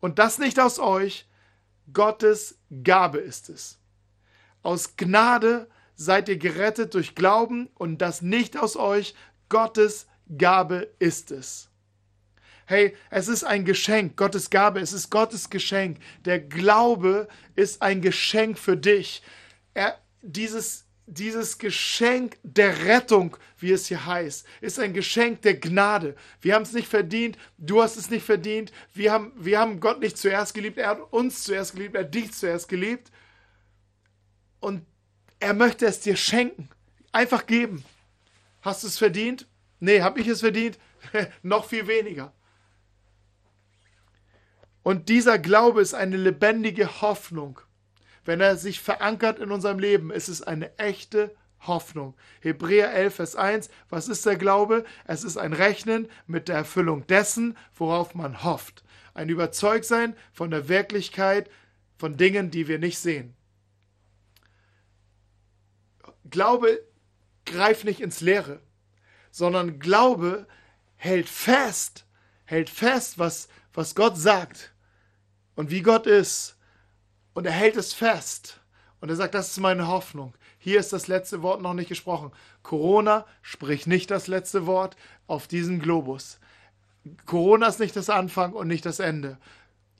und 0.00 0.18
das 0.18 0.38
nicht 0.38 0.58
aus 0.60 0.78
euch, 0.78 1.28
Gottes 1.92 2.58
Gabe 2.82 3.18
ist 3.18 3.48
es. 3.48 3.77
Aus 4.68 4.98
Gnade 4.98 5.66
seid 5.94 6.28
ihr 6.28 6.36
gerettet 6.36 6.92
durch 6.92 7.14
Glauben 7.14 7.70
und 7.76 8.02
das 8.02 8.20
nicht 8.20 8.58
aus 8.58 8.76
euch, 8.76 9.14
Gottes 9.48 10.06
Gabe 10.36 10.92
ist 10.98 11.30
es. 11.30 11.70
Hey, 12.66 12.94
es 13.08 13.28
ist 13.28 13.44
ein 13.44 13.64
Geschenk, 13.64 14.18
Gottes 14.18 14.50
Gabe, 14.50 14.80
es 14.80 14.92
ist 14.92 15.08
Gottes 15.08 15.48
Geschenk. 15.48 15.96
Der 16.26 16.38
Glaube 16.38 17.28
ist 17.56 17.80
ein 17.80 18.02
Geschenk 18.02 18.58
für 18.58 18.76
dich. 18.76 19.22
Er, 19.72 19.98
dieses, 20.20 20.84
dieses 21.06 21.56
Geschenk 21.56 22.36
der 22.42 22.84
Rettung, 22.84 23.38
wie 23.56 23.72
es 23.72 23.86
hier 23.86 24.04
heißt, 24.04 24.46
ist 24.60 24.78
ein 24.78 24.92
Geschenk 24.92 25.40
der 25.40 25.54
Gnade. 25.54 26.14
Wir 26.42 26.54
haben 26.54 26.64
es 26.64 26.74
nicht 26.74 26.88
verdient, 26.88 27.38
du 27.56 27.82
hast 27.82 27.96
es 27.96 28.10
nicht 28.10 28.26
verdient, 28.26 28.70
wir 28.92 29.12
haben, 29.12 29.32
wir 29.34 29.60
haben 29.60 29.80
Gott 29.80 30.00
nicht 30.00 30.18
zuerst 30.18 30.52
geliebt, 30.52 30.76
er 30.76 30.90
hat 30.90 31.10
uns 31.10 31.44
zuerst 31.44 31.72
geliebt, 31.74 31.94
er 31.94 32.02
hat 32.02 32.14
dich 32.14 32.34
zuerst 32.34 32.68
geliebt. 32.68 33.10
Und 34.60 34.84
er 35.40 35.54
möchte 35.54 35.86
es 35.86 36.00
dir 36.00 36.16
schenken, 36.16 36.68
einfach 37.12 37.46
geben. 37.46 37.84
Hast 38.60 38.82
du 38.82 38.88
es 38.88 38.98
verdient? 38.98 39.46
Nee, 39.80 40.02
habe 40.02 40.20
ich 40.20 40.26
es 40.26 40.40
verdient? 40.40 40.78
Noch 41.42 41.64
viel 41.64 41.86
weniger. 41.86 42.32
Und 44.82 45.08
dieser 45.08 45.38
Glaube 45.38 45.80
ist 45.80 45.94
eine 45.94 46.16
lebendige 46.16 47.00
Hoffnung. 47.02 47.60
Wenn 48.24 48.40
er 48.40 48.56
sich 48.56 48.80
verankert 48.80 49.38
in 49.38 49.50
unserem 49.50 49.78
Leben, 49.78 50.10
ist 50.10 50.28
es 50.28 50.42
eine 50.42 50.76
echte 50.78 51.34
Hoffnung. 51.60 52.14
Hebräer 52.40 52.92
11, 52.92 53.14
Vers 53.14 53.36
1, 53.36 53.70
was 53.88 54.08
ist 54.08 54.24
der 54.26 54.36
Glaube? 54.36 54.84
Es 55.04 55.24
ist 55.24 55.36
ein 55.36 55.52
Rechnen 55.52 56.08
mit 56.26 56.48
der 56.48 56.56
Erfüllung 56.56 57.06
dessen, 57.06 57.56
worauf 57.74 58.14
man 58.14 58.44
hofft. 58.44 58.84
Ein 59.14 59.28
Überzeugtsein 59.28 60.16
von 60.32 60.50
der 60.50 60.68
Wirklichkeit 60.68 61.50
von 61.96 62.16
Dingen, 62.16 62.50
die 62.50 62.68
wir 62.68 62.78
nicht 62.78 62.98
sehen. 62.98 63.34
Glaube 66.30 66.82
greift 67.44 67.84
nicht 67.84 68.00
ins 68.00 68.20
Leere, 68.20 68.60
sondern 69.30 69.78
Glaube 69.78 70.46
hält 70.96 71.28
fest, 71.28 72.06
hält 72.44 72.70
fest, 72.70 73.18
was, 73.18 73.48
was 73.72 73.94
Gott 73.94 74.16
sagt 74.16 74.72
und 75.54 75.70
wie 75.70 75.82
Gott 75.82 76.06
ist. 76.06 76.56
Und 77.34 77.46
er 77.46 77.52
hält 77.52 77.76
es 77.76 77.94
fest. 77.94 78.60
Und 79.00 79.10
er 79.10 79.16
sagt, 79.16 79.34
das 79.34 79.50
ist 79.50 79.60
meine 79.60 79.86
Hoffnung. 79.86 80.34
Hier 80.58 80.80
ist 80.80 80.92
das 80.92 81.06
letzte 81.06 81.42
Wort 81.42 81.62
noch 81.62 81.74
nicht 81.74 81.88
gesprochen. 81.88 82.32
Corona 82.62 83.26
spricht 83.42 83.86
nicht 83.86 84.10
das 84.10 84.26
letzte 84.26 84.66
Wort 84.66 84.96
auf 85.28 85.46
diesem 85.46 85.78
Globus. 85.78 86.40
Corona 87.26 87.68
ist 87.68 87.78
nicht 87.78 87.94
das 87.94 88.10
Anfang 88.10 88.52
und 88.52 88.66
nicht 88.66 88.84
das 88.84 88.98
Ende. 88.98 89.38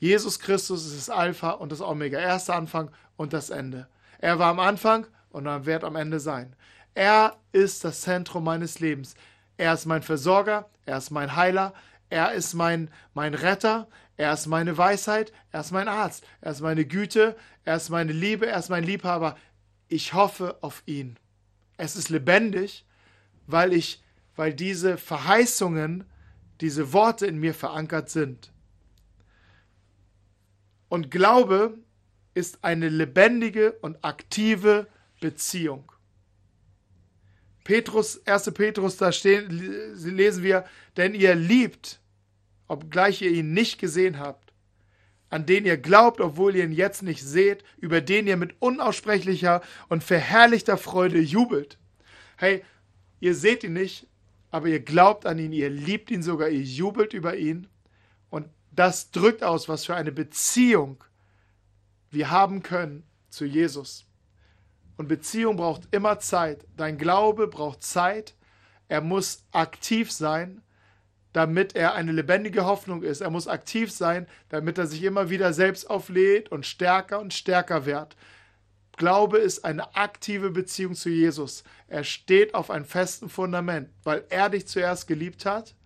Jesus 0.01 0.41
Christus 0.41 0.85
ist 0.85 0.97
das 0.97 1.11
Alpha 1.11 1.51
und 1.51 1.71
das 1.71 1.81
Omega. 1.81 2.19
Er 2.19 2.37
ist 2.37 2.49
der 2.49 2.57
Anfang 2.57 2.91
und 3.17 3.33
das 3.33 3.51
Ende. 3.51 3.89
Er 4.19 4.39
war 4.39 4.51
am 4.51 4.61
Anfang 4.61 5.07
und 5.31 5.47
er 5.47 5.67
wird 5.67 5.85
am 5.85 5.97
Ende 5.97 6.21
sein. 6.21 6.55
Er 6.95 7.37
ist 7.53 7.85
das 7.85 8.01
Zentrum 8.01 8.45
meines 8.45 8.81
Lebens. 8.81 9.15
Er 9.57 9.75
ist 9.75 9.87
mein 9.87 10.03
Versorger, 10.03 10.69
er 10.87 10.99
ist 10.99 11.11
mein 11.11 11.37
Heiler, 11.37 11.75
er 12.11 12.33
ist 12.33 12.55
mein, 12.55 12.91
mein 13.15 13.35
Retter, 13.35 13.89
er 14.17 14.33
ist 14.33 14.47
meine 14.47 14.77
Weisheit, 14.79 15.33
er 15.53 15.61
ist 15.61 15.73
mein 15.73 15.89
Arzt, 15.89 16.25
er 16.41 16.53
ist 16.53 16.61
meine 16.61 16.85
Güte, 16.85 17.37
er 17.65 17.77
ist 17.77 17.91
meine 17.91 18.13
Liebe, 18.13 18.47
er 18.47 18.59
ist 18.59 18.69
mein 18.69 18.85
Liebhaber. 18.85 19.37
Ich 19.89 20.15
hoffe 20.15 20.59
auf 20.61 20.83
ihn. 20.87 21.19
Es 21.77 21.97
ist 21.97 22.09
lebendig, 22.09 22.85
weil 23.47 23.73
ich, 23.73 24.03
weil 24.37 24.53
diese 24.55 24.99
Verheißungen, 24.99 26.05
diese 26.61 26.93
Worte 26.93 27.27
in 27.27 27.39
mir 27.39 27.55
verankert 27.55 28.11
sind. 28.11 28.53
Und 30.89 31.11
Glaube 31.11 31.79
ist 32.35 32.65
eine 32.65 32.89
lebendige 32.89 33.73
und 33.81 34.05
aktive 34.05 34.89
Beziehung. 35.21 35.91
Petrus, 37.65 38.27
1. 38.27 38.51
Petrus, 38.55 38.97
da 38.97 39.13
stehen, 39.13 39.51
lesen 39.95 40.43
wir, 40.43 40.65
denn 40.97 41.15
ihr 41.15 41.35
liebt, 41.35 42.01
obgleich 42.67 43.21
ihr 43.21 43.31
ihn 43.31 43.53
nicht 43.53 43.79
gesehen 43.79 44.19
habt, 44.19 44.55
an 45.29 45.45
den 45.45 45.67
ihr 45.67 45.77
glaubt, 45.77 46.21
obwohl 46.21 46.57
ihr 46.57 46.65
ihn 46.65 46.73
jetzt 46.73 47.03
nicht 47.03 47.23
seht, 47.23 47.63
über 47.77 48.01
den 48.01 48.27
ihr 48.27 48.39
mit 48.39 48.55
unaussprechlicher 48.61 49.61
und 49.89 50.03
verherrlichter 50.03 50.79
Freude 50.79 51.19
jubelt. 51.19 51.79
Hey, 52.37 52.65
ihr 53.21 53.35
seht 53.35 53.65
ihn 53.65 53.75
nicht, 53.75 54.07
aber 54.51 54.69
ihr 54.69 54.81
glaubt 54.81 55.27
an 55.27 55.39
ihn, 55.39 55.53
ihr 55.53 55.69
liebt 55.69 56.11
ihn 56.11 56.23
sogar, 56.23 56.49
ihr 56.49 56.63
jubelt 56.63 57.13
über 57.13 57.37
ihn. 57.37 57.67
Und 58.31 58.49
das 58.73 59.11
drückt 59.11 59.43
aus, 59.43 59.69
was 59.69 59.85
für 59.85 59.95
eine 59.95 60.13
Beziehung 60.13 61.05
wir 62.11 62.31
haben 62.31 62.63
können 62.63 63.03
zu 63.29 63.45
Jesus. 63.45 64.08
Und 64.99 65.09
Beziehung 65.09 65.57
braucht 65.57 65.89
immer 65.93 66.19
Zeit. 66.19 66.67
Dein 66.77 66.99
Glaube 66.99 67.49
braucht 67.49 67.83
Zeit. 67.83 68.35
Er 68.89 69.01
muss 69.01 69.45
aktiv 69.53 70.13
sein 70.13 70.63
damit 71.33 71.77
er 71.77 71.95
eine 71.95 72.13
lebendige 72.13 72.65
Hoffnung 72.65 73.03
ist. 73.03 73.21
Er 73.21 73.31
muss 73.31 73.49
aktiv 73.49 73.93
sein, 73.93 74.27
damit 74.49 74.79
er 74.79 74.87
sich 74.87 75.03
immer 75.03 75.31
wieder 75.31 75.53
selbst 75.53 75.89
auflädt 75.89 76.51
und 76.51 76.67
stärker 76.67 77.21
und 77.21 77.35
stärker 77.35 77.87
wird. 77.87 78.17
Glaube 78.97 79.39
ist 79.39 79.65
eine 79.65 79.95
aktive 79.95 80.51
Beziehung 80.51 80.95
zu 80.95 81.09
Jesus. 81.09 81.63
Er 81.87 82.03
steht 82.03 82.55
auf 82.55 82.71
einem 82.71 82.85
festen 82.85 83.29
Fundament, 83.29 83.91
weil 84.03 84.25
er 84.31 84.51
dich 84.51 84.67
zuerst 84.67 85.07
geliebt 85.07 85.47
hat. 85.47 85.77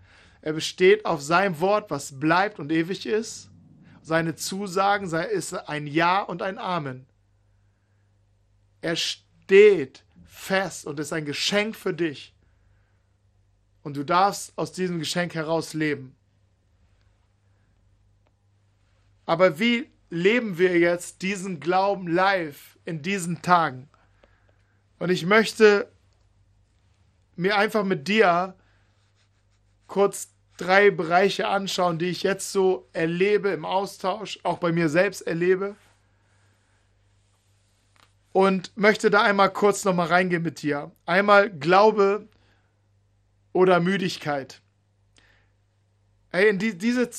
Er 0.40 0.54
besteht 0.54 1.04
auf 1.04 1.20
seinem 1.20 1.60
Wort, 1.60 1.90
was 1.90 2.18
bleibt 2.18 2.58
und 2.58 2.72
ewig 2.72 3.04
ist. 3.04 3.50
Seine 4.00 4.34
Zusagen 4.34 5.06
sei 5.06 5.26
ist 5.26 5.52
ein 5.52 5.86
Ja 5.86 6.22
und 6.22 6.40
ein 6.40 6.58
Amen. 6.58 7.06
Er 8.82 8.96
steht 8.96 10.04
fest 10.26 10.86
und 10.86 11.00
ist 11.00 11.12
ein 11.12 11.24
Geschenk 11.24 11.74
für 11.74 11.94
dich 11.94 12.34
und 13.82 13.96
du 13.96 14.04
darfst 14.04 14.52
aus 14.56 14.72
diesem 14.72 14.98
Geschenk 14.98 15.34
heraus 15.34 15.74
leben. 15.74 16.14
Aber 19.24 19.58
wie 19.58 19.88
leben 20.10 20.58
wir 20.58 20.78
jetzt 20.78 21.22
diesen 21.22 21.60
Glauben 21.60 22.08
live 22.08 22.78
in 22.84 23.02
diesen 23.02 23.40
Tagen? 23.42 23.88
Und 24.98 25.10
ich 25.10 25.26
möchte 25.26 25.90
mir 27.36 27.56
einfach 27.56 27.84
mit 27.84 28.08
dir 28.08 28.54
kurz 29.86 30.28
drei 30.56 30.90
Bereiche 30.90 31.48
anschauen, 31.48 31.98
die 31.98 32.06
ich 32.06 32.22
jetzt 32.22 32.52
so 32.52 32.88
erlebe 32.92 33.50
im 33.50 33.64
Austausch, 33.64 34.38
auch 34.42 34.58
bei 34.58 34.70
mir 34.70 34.88
selbst 34.88 35.22
erlebe. 35.22 35.76
Und 38.32 38.76
möchte 38.76 39.10
da 39.10 39.22
einmal 39.22 39.52
kurz 39.52 39.84
nochmal 39.84 40.08
reingehen 40.08 40.42
mit 40.42 40.62
dir. 40.62 40.90
Einmal 41.04 41.50
Glaube 41.50 42.28
oder 43.52 43.80
Müdigkeit. 43.80 44.62
Ey, 46.30 46.56
die, 46.56 46.78
diese 46.78 47.10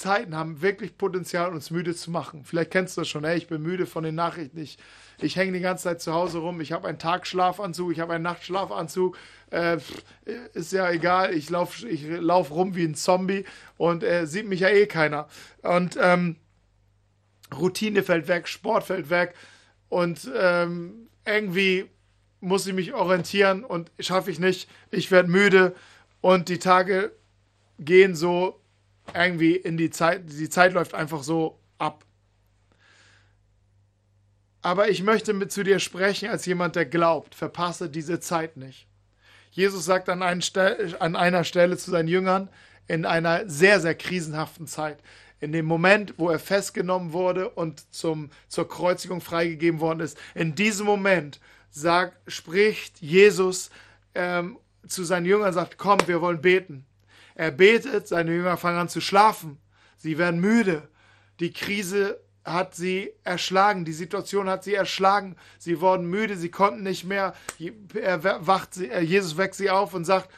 Zeiten 0.00 0.34
haben 0.34 0.62
wirklich 0.62 0.96
Potenzial, 0.96 1.52
uns 1.52 1.70
müde 1.70 1.94
zu 1.94 2.10
machen. 2.10 2.44
Vielleicht 2.44 2.70
kennst 2.70 2.96
du 2.96 3.02
das 3.02 3.08
schon. 3.08 3.24
Ey, 3.24 3.36
ich 3.36 3.48
bin 3.48 3.60
müde 3.60 3.84
von 3.84 4.04
den 4.04 4.14
Nachrichten. 4.14 4.58
Ich, 4.58 4.78
ich 5.20 5.36
hänge 5.36 5.52
die 5.52 5.60
ganze 5.60 5.84
Zeit 5.84 6.00
zu 6.00 6.14
Hause 6.14 6.38
rum. 6.38 6.60
Ich 6.60 6.72
habe 6.72 6.88
einen 6.88 6.98
Tagschlafanzug, 6.98 7.92
ich 7.92 8.00
habe 8.00 8.14
einen 8.14 8.24
Nachtschlafanzug. 8.24 9.18
Äh, 9.50 9.78
ist 10.54 10.72
ja 10.72 10.88
egal. 10.90 11.34
Ich 11.34 11.50
laufe 11.50 11.86
ich 11.86 12.06
lauf 12.06 12.50
rum 12.50 12.76
wie 12.76 12.84
ein 12.84 12.94
Zombie 12.94 13.44
und 13.76 14.04
äh, 14.04 14.26
sieht 14.26 14.46
mich 14.46 14.60
ja 14.60 14.68
eh 14.68 14.86
keiner. 14.86 15.28
Und 15.62 15.98
ähm, 16.00 16.36
Routine 17.52 18.02
fällt 18.04 18.28
weg, 18.28 18.48
Sport 18.48 18.84
fällt 18.84 19.10
weg 19.10 19.34
und 19.90 20.30
ähm, 20.34 21.08
irgendwie 21.26 21.90
muss 22.40 22.66
ich 22.66 22.72
mich 22.72 22.94
orientieren 22.94 23.64
und 23.64 23.92
schaffe 23.98 24.30
ich 24.30 24.38
nicht. 24.38 24.70
Ich 24.90 25.10
werde 25.10 25.28
müde 25.28 25.74
und 26.22 26.48
die 26.48 26.58
Tage 26.58 27.12
gehen 27.78 28.14
so 28.14 28.58
irgendwie 29.14 29.56
in 29.56 29.76
die 29.76 29.90
Zeit. 29.90 30.22
Die 30.26 30.48
Zeit 30.48 30.72
läuft 30.72 30.94
einfach 30.94 31.22
so 31.22 31.58
ab. 31.76 32.06
Aber 34.62 34.88
ich 34.88 35.02
möchte 35.02 35.32
mit 35.32 35.52
zu 35.52 35.64
dir 35.64 35.78
sprechen 35.78 36.30
als 36.30 36.46
jemand, 36.46 36.76
der 36.76 36.86
glaubt. 36.86 37.34
Verpasse 37.34 37.90
diese 37.90 38.20
Zeit 38.20 38.56
nicht. 38.56 38.86
Jesus 39.50 39.84
sagt 39.84 40.08
an, 40.08 40.22
an 40.22 41.16
einer 41.16 41.44
Stelle 41.44 41.76
zu 41.76 41.90
seinen 41.90 42.08
Jüngern 42.08 42.48
in 42.86 43.04
einer 43.04 43.48
sehr, 43.48 43.80
sehr 43.80 43.94
krisenhaften 43.94 44.66
Zeit, 44.66 44.98
in 45.40 45.52
dem 45.52 45.66
Moment, 45.66 46.14
wo 46.18 46.28
er 46.30 46.38
festgenommen 46.38 47.12
wurde 47.12 47.48
und 47.48 47.82
zum, 47.94 48.30
zur 48.48 48.68
Kreuzigung 48.68 49.20
freigegeben 49.20 49.80
worden 49.80 50.00
ist, 50.00 50.18
in 50.34 50.54
diesem 50.54 50.86
Moment 50.86 51.40
sagt, 51.70 52.16
spricht 52.30 53.00
Jesus 53.00 53.70
ähm, 54.14 54.58
zu 54.86 55.04
seinen 55.04 55.26
Jüngern, 55.26 55.52
sagt, 55.52 55.78
komm, 55.78 55.98
wir 56.06 56.20
wollen 56.20 56.42
beten. 56.42 56.84
Er 57.34 57.50
betet, 57.50 58.06
seine 58.06 58.34
Jünger 58.34 58.56
fangen 58.56 58.78
an 58.78 58.88
zu 58.88 59.00
schlafen. 59.00 59.58
Sie 59.96 60.18
werden 60.18 60.40
müde. 60.40 60.88
Die 61.40 61.52
Krise 61.52 62.20
hat 62.44 62.74
sie 62.74 63.12
erschlagen, 63.24 63.84
die 63.84 63.92
Situation 63.92 64.48
hat 64.48 64.64
sie 64.64 64.74
erschlagen. 64.74 65.36
Sie 65.58 65.80
wurden 65.80 66.06
müde, 66.06 66.36
sie 66.36 66.50
konnten 66.50 66.82
nicht 66.82 67.04
mehr. 67.04 67.34
Er 67.94 68.46
wacht 68.46 68.74
sie, 68.74 68.90
äh, 68.90 69.00
Jesus 69.00 69.38
weckt 69.38 69.54
sie 69.54 69.70
auf 69.70 69.94
und 69.94 70.04
sagt, 70.04 70.30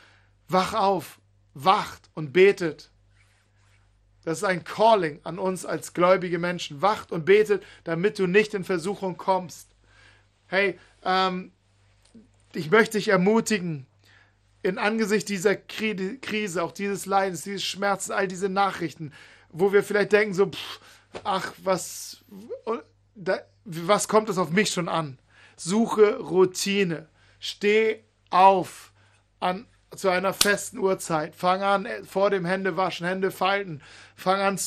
wach 0.49 0.75
auf, 0.75 1.19
wacht 1.55 2.09
und 2.15 2.33
betet. 2.33 2.92
Das 4.25 4.39
ist 4.39 4.45
ein 4.45 4.65
Calling 4.65 5.21
an 5.25 5.39
uns 5.39 5.67
als 5.67 5.95
gläubige 5.95 6.39
Menschen. 6.39 6.81
Wacht 6.81 7.11
und 7.13 7.25
betet, 7.25 7.63
damit 7.85 8.19
du 8.19 8.27
nicht 8.27 8.55
in 8.55 8.65
Versuchung 8.65 9.17
kommst. 9.17 9.69
Hey, 10.47 10.79
ähm, 11.05 11.53
ich 12.53 12.71
möchte 12.71 12.99
dich 12.99 13.09
ermutigen, 13.09 13.87
in 14.63 14.79
Angesicht 14.79 15.29
dieser 15.29 15.57
Krise, 15.57 16.63
auch 16.63 16.73
dieses 16.73 17.07
Leidens, 17.07 17.43
dieses 17.43 17.65
Schmerzen, 17.65 18.13
all 18.13 18.29
diese 18.29 18.49
Nachrichten, 18.49 19.13
wo 19.51 19.73
wir 19.73 19.83
vielleicht 19.83 20.13
denken 20.13 20.35
so, 20.35 20.47
pff, 20.47 20.81
ach, 21.25 21.53
was, 21.65 22.25
da, 23.15 23.41
was 23.65 24.09
kommt 24.09 24.29
es 24.29 24.39
auf 24.39 24.51
mich 24.51 24.71
schon 24.71 24.89
an? 24.89 25.19
Suche 25.57 26.19
Routine. 26.19 27.09
Steh 27.41 28.05
auf 28.31 28.93
an, 29.41 29.67
zu 29.97 30.09
einer 30.09 30.33
festen 30.33 30.79
Uhrzeit. 30.79 31.35
Fang 31.35 31.63
an, 31.63 31.87
äh, 31.87 32.05
vor 32.05 32.31
dem 32.31 32.45
Händewaschen, 32.45 33.07
Hände 33.07 33.31
falten. 33.31 33.81
Fang 34.17 34.41
an, 34.41 34.61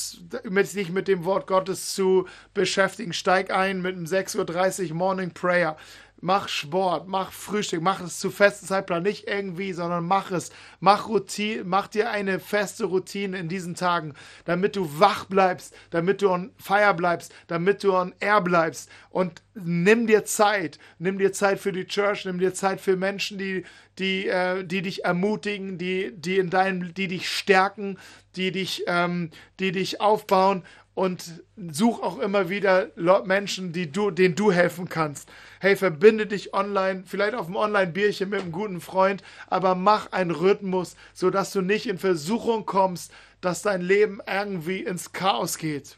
mit, 0.44 0.68
sich 0.68 0.90
mit 0.90 1.08
dem 1.08 1.26
Wort 1.26 1.48
Gottes 1.48 1.94
zu 1.94 2.28
beschäftigen. 2.54 3.14
Steig 3.14 3.52
ein 3.52 3.82
mit 3.82 3.96
einem 3.96 4.06
6.30 4.06 4.90
Uhr 4.90 4.96
Morning 4.96 5.32
Prayer 5.32 5.78
mach 6.22 6.48
Sport, 6.48 7.08
mach 7.08 7.32
Frühstück, 7.32 7.82
mach 7.82 8.02
es 8.02 8.20
zu 8.20 8.32
festen 8.32 8.66
Zeitplan, 8.66 9.04
nicht 9.04 9.28
irgendwie, 9.28 9.74
sondern 9.74 10.06
mach 10.06 10.32
es. 10.32 10.52
Mach 10.80 11.08
Routine, 11.08 11.64
mach 11.64 11.88
dir 11.88 12.10
eine 12.10 12.40
feste 12.40 12.86
Routine 12.86 13.38
in 13.38 13.50
diesen 13.50 13.76
Tagen, 13.76 14.14
damit 14.46 14.76
du 14.76 15.00
wach 15.00 15.26
bleibst, 15.26 15.76
damit 15.92 16.22
du 16.22 16.30
on 16.30 16.52
fire 16.58 16.94
bleibst, 16.94 17.34
damit 17.48 17.84
du 17.84 17.94
on 17.94 18.14
air 18.20 18.42
bleibst. 18.42 18.90
Und 19.10 19.42
nimm 19.54 20.08
dir 20.08 20.26
Zeit, 20.26 20.80
nimm 21.00 21.18
dir 21.18 21.34
Zeit 21.34 21.60
für 21.60 21.72
die 21.72 21.86
Church, 21.86 22.26
nimm 22.26 22.40
dir 22.40 22.54
Zeit 22.54 22.82
für 22.82 22.96
Menschen, 22.96 23.38
die 23.38 23.64
die, 24.00 24.28
äh, 24.28 24.64
die 24.64 24.82
dich 24.82 25.06
ermutigen, 25.06 25.78
die, 25.78 26.12
die 26.14 26.38
in 26.38 26.50
deinem, 26.50 26.94
die 26.94 27.08
dich 27.08 27.30
stärken, 27.30 27.98
die 28.36 28.52
dich, 28.52 28.84
ähm, 28.88 29.30
die 29.60 29.72
dich 29.72 30.02
aufbauen 30.02 30.64
und 30.96 31.44
such 31.72 32.02
auch 32.02 32.18
immer 32.20 32.50
wieder 32.50 32.88
Menschen, 33.26 33.74
die 33.74 33.92
du, 33.92 34.12
denen 34.12 34.36
du 34.36 34.52
helfen 34.52 34.88
kannst. 34.90 35.30
Hey, 35.60 35.76
verbinde 35.76 36.26
dich 36.26 36.54
online, 36.54 37.04
vielleicht 37.06 37.36
auf 37.36 37.48
einem 37.48 37.58
Online-Bierchen 37.58 38.30
mit 38.30 38.42
einem 38.42 38.54
guten 38.54 38.82
Freund, 38.82 39.22
aber 39.48 39.76
mach 39.76 40.12
einen 40.14 40.32
Rhythmus, 40.32 40.96
sodass 41.14 41.52
du 41.52 41.62
nicht 41.62 41.88
in 41.88 41.98
Versuchung 41.98 42.66
kommst, 42.66 43.12
dass 43.42 43.62
dein 43.62 43.82
Leben 43.82 44.22
irgendwie 44.26 44.80
ins 44.80 45.12
Chaos 45.12 45.58
geht. 45.58 45.98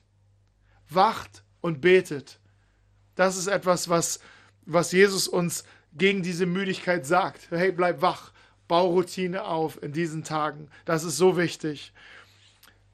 Wacht 0.89 1.43
und 1.61 1.79
betet. 1.79 2.39
Das 3.15 3.37
ist 3.37 3.47
etwas, 3.47 3.89
was, 3.89 4.19
was 4.65 4.91
Jesus 4.91 5.27
uns 5.27 5.63
gegen 5.93 6.23
diese 6.23 6.47
Müdigkeit 6.47 7.05
sagt. 7.05 7.51
Hey, 7.51 7.71
bleib 7.71 8.01
wach, 8.01 8.31
bau 8.67 8.89
Routine 8.89 9.43
auf 9.43 9.81
in 9.81 9.93
diesen 9.93 10.23
Tagen. 10.23 10.69
Das 10.85 11.03
ist 11.03 11.17
so 11.17 11.37
wichtig. 11.37 11.93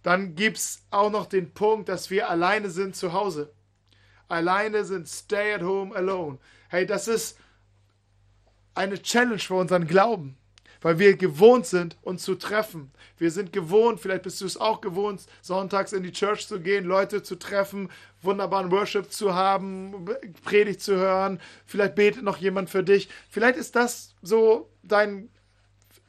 Dann 0.04 0.36
gibt 0.36 0.58
es 0.58 0.86
auch 0.92 1.10
noch 1.10 1.26
den 1.26 1.54
Punkt, 1.54 1.90
dass 1.90 2.10
wir 2.10 2.30
alleine 2.30 2.70
sind 2.70 2.96
zu 2.96 3.14
Hause. 3.14 3.54
Alleine 4.28 4.84
sind 4.84 5.08
stay 5.08 5.54
at 5.54 5.64
home 5.64 5.96
alone. 5.96 6.38
Hey, 6.68 6.86
das 6.86 7.08
ist 7.08 7.38
eine 8.76 9.02
Challenge 9.02 9.40
für 9.40 9.56
unseren 9.56 9.88
Glauben, 9.88 10.38
weil 10.82 11.00
wir 11.00 11.16
gewohnt 11.16 11.66
sind, 11.68 11.98
uns 12.02 12.24
zu 12.24 12.36
treffen. 12.36 12.92
Wir 13.18 13.32
sind 13.32 13.54
gewohnt, 13.54 14.00
vielleicht 14.00 14.24
bist 14.24 14.42
du 14.42 14.46
es 14.46 14.58
auch 14.58 14.82
gewohnt, 14.82 15.26
sonntags 15.42 15.94
in 15.94 16.04
die 16.04 16.12
Church 16.12 16.48
zu 16.48 16.60
gehen, 16.60 16.84
Leute 16.84 17.24
zu 17.24 17.36
treffen, 17.36 17.90
wunderbaren 18.22 18.72
Worship 18.72 19.12
zu 19.12 19.36
haben, 19.36 20.10
Predigt 20.44 20.82
zu 20.82 20.96
hören. 20.96 21.40
Vielleicht 21.66 21.96
betet 21.96 22.24
noch 22.24 22.38
jemand 22.38 22.70
für 22.70 22.84
dich. 22.84 23.08
Vielleicht 23.30 23.58
ist 23.58 23.76
das 23.76 24.16
so 24.22 24.70
dein, 24.82 25.30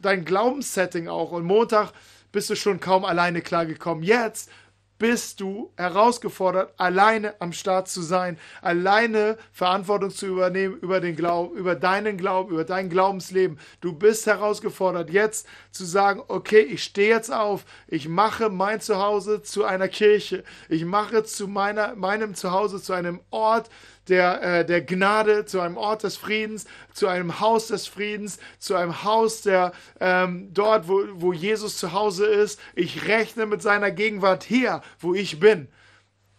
dein 0.00 0.24
Glaubenssetting 0.24 1.08
auch. 1.08 1.30
Und 1.30 1.44
Montag 1.44 1.92
bist 2.34 2.50
du 2.50 2.56
schon 2.56 2.80
kaum 2.80 3.04
alleine 3.04 3.42
klargekommen. 3.42 4.02
Jetzt 4.02 4.50
bist 4.98 5.40
du 5.40 5.72
herausgefordert, 5.76 6.74
alleine 6.78 7.40
am 7.40 7.52
Start 7.52 7.88
zu 7.88 8.02
sein, 8.02 8.38
alleine 8.60 9.38
Verantwortung 9.52 10.10
zu 10.10 10.26
übernehmen 10.26 10.76
über 10.78 11.00
den 11.00 11.14
Glauben, 11.14 11.56
über 11.56 11.76
deinen 11.76 12.16
Glauben, 12.16 12.50
über 12.50 12.64
dein 12.64 12.90
Glaubensleben. 12.90 13.58
Du 13.80 13.92
bist 13.92 14.26
herausgefordert, 14.26 15.10
jetzt 15.10 15.46
zu 15.70 15.84
sagen, 15.84 16.22
okay, 16.26 16.60
ich 16.60 16.82
stehe 16.82 17.08
jetzt 17.08 17.32
auf, 17.32 17.64
ich 17.86 18.08
mache 18.08 18.50
mein 18.50 18.80
Zuhause 18.80 19.42
zu 19.42 19.64
einer 19.64 19.88
Kirche, 19.88 20.42
ich 20.68 20.84
mache 20.84 21.22
zu 21.22 21.46
meiner, 21.46 21.94
meinem 21.94 22.34
Zuhause 22.34 22.82
zu 22.82 22.92
einem 22.94 23.20
Ort, 23.30 23.70
der, 24.08 24.42
äh, 24.42 24.64
der 24.64 24.82
Gnade, 24.82 25.44
zu 25.44 25.60
einem 25.60 25.76
Ort 25.76 26.02
des 26.02 26.16
Friedens, 26.16 26.66
zu 26.92 27.08
einem 27.08 27.40
Haus 27.40 27.68
des 27.68 27.86
Friedens, 27.86 28.38
zu 28.58 28.74
einem 28.74 29.04
Haus, 29.04 29.42
der 29.42 29.72
ähm, 30.00 30.50
dort, 30.52 30.88
wo, 30.88 31.02
wo 31.14 31.32
Jesus 31.32 31.78
zu 31.78 31.92
Hause 31.92 32.26
ist. 32.26 32.60
Ich 32.74 33.06
rechne 33.06 33.46
mit 33.46 33.62
seiner 33.62 33.90
Gegenwart 33.90 34.44
hier, 34.44 34.82
wo 35.00 35.14
ich 35.14 35.40
bin. 35.40 35.68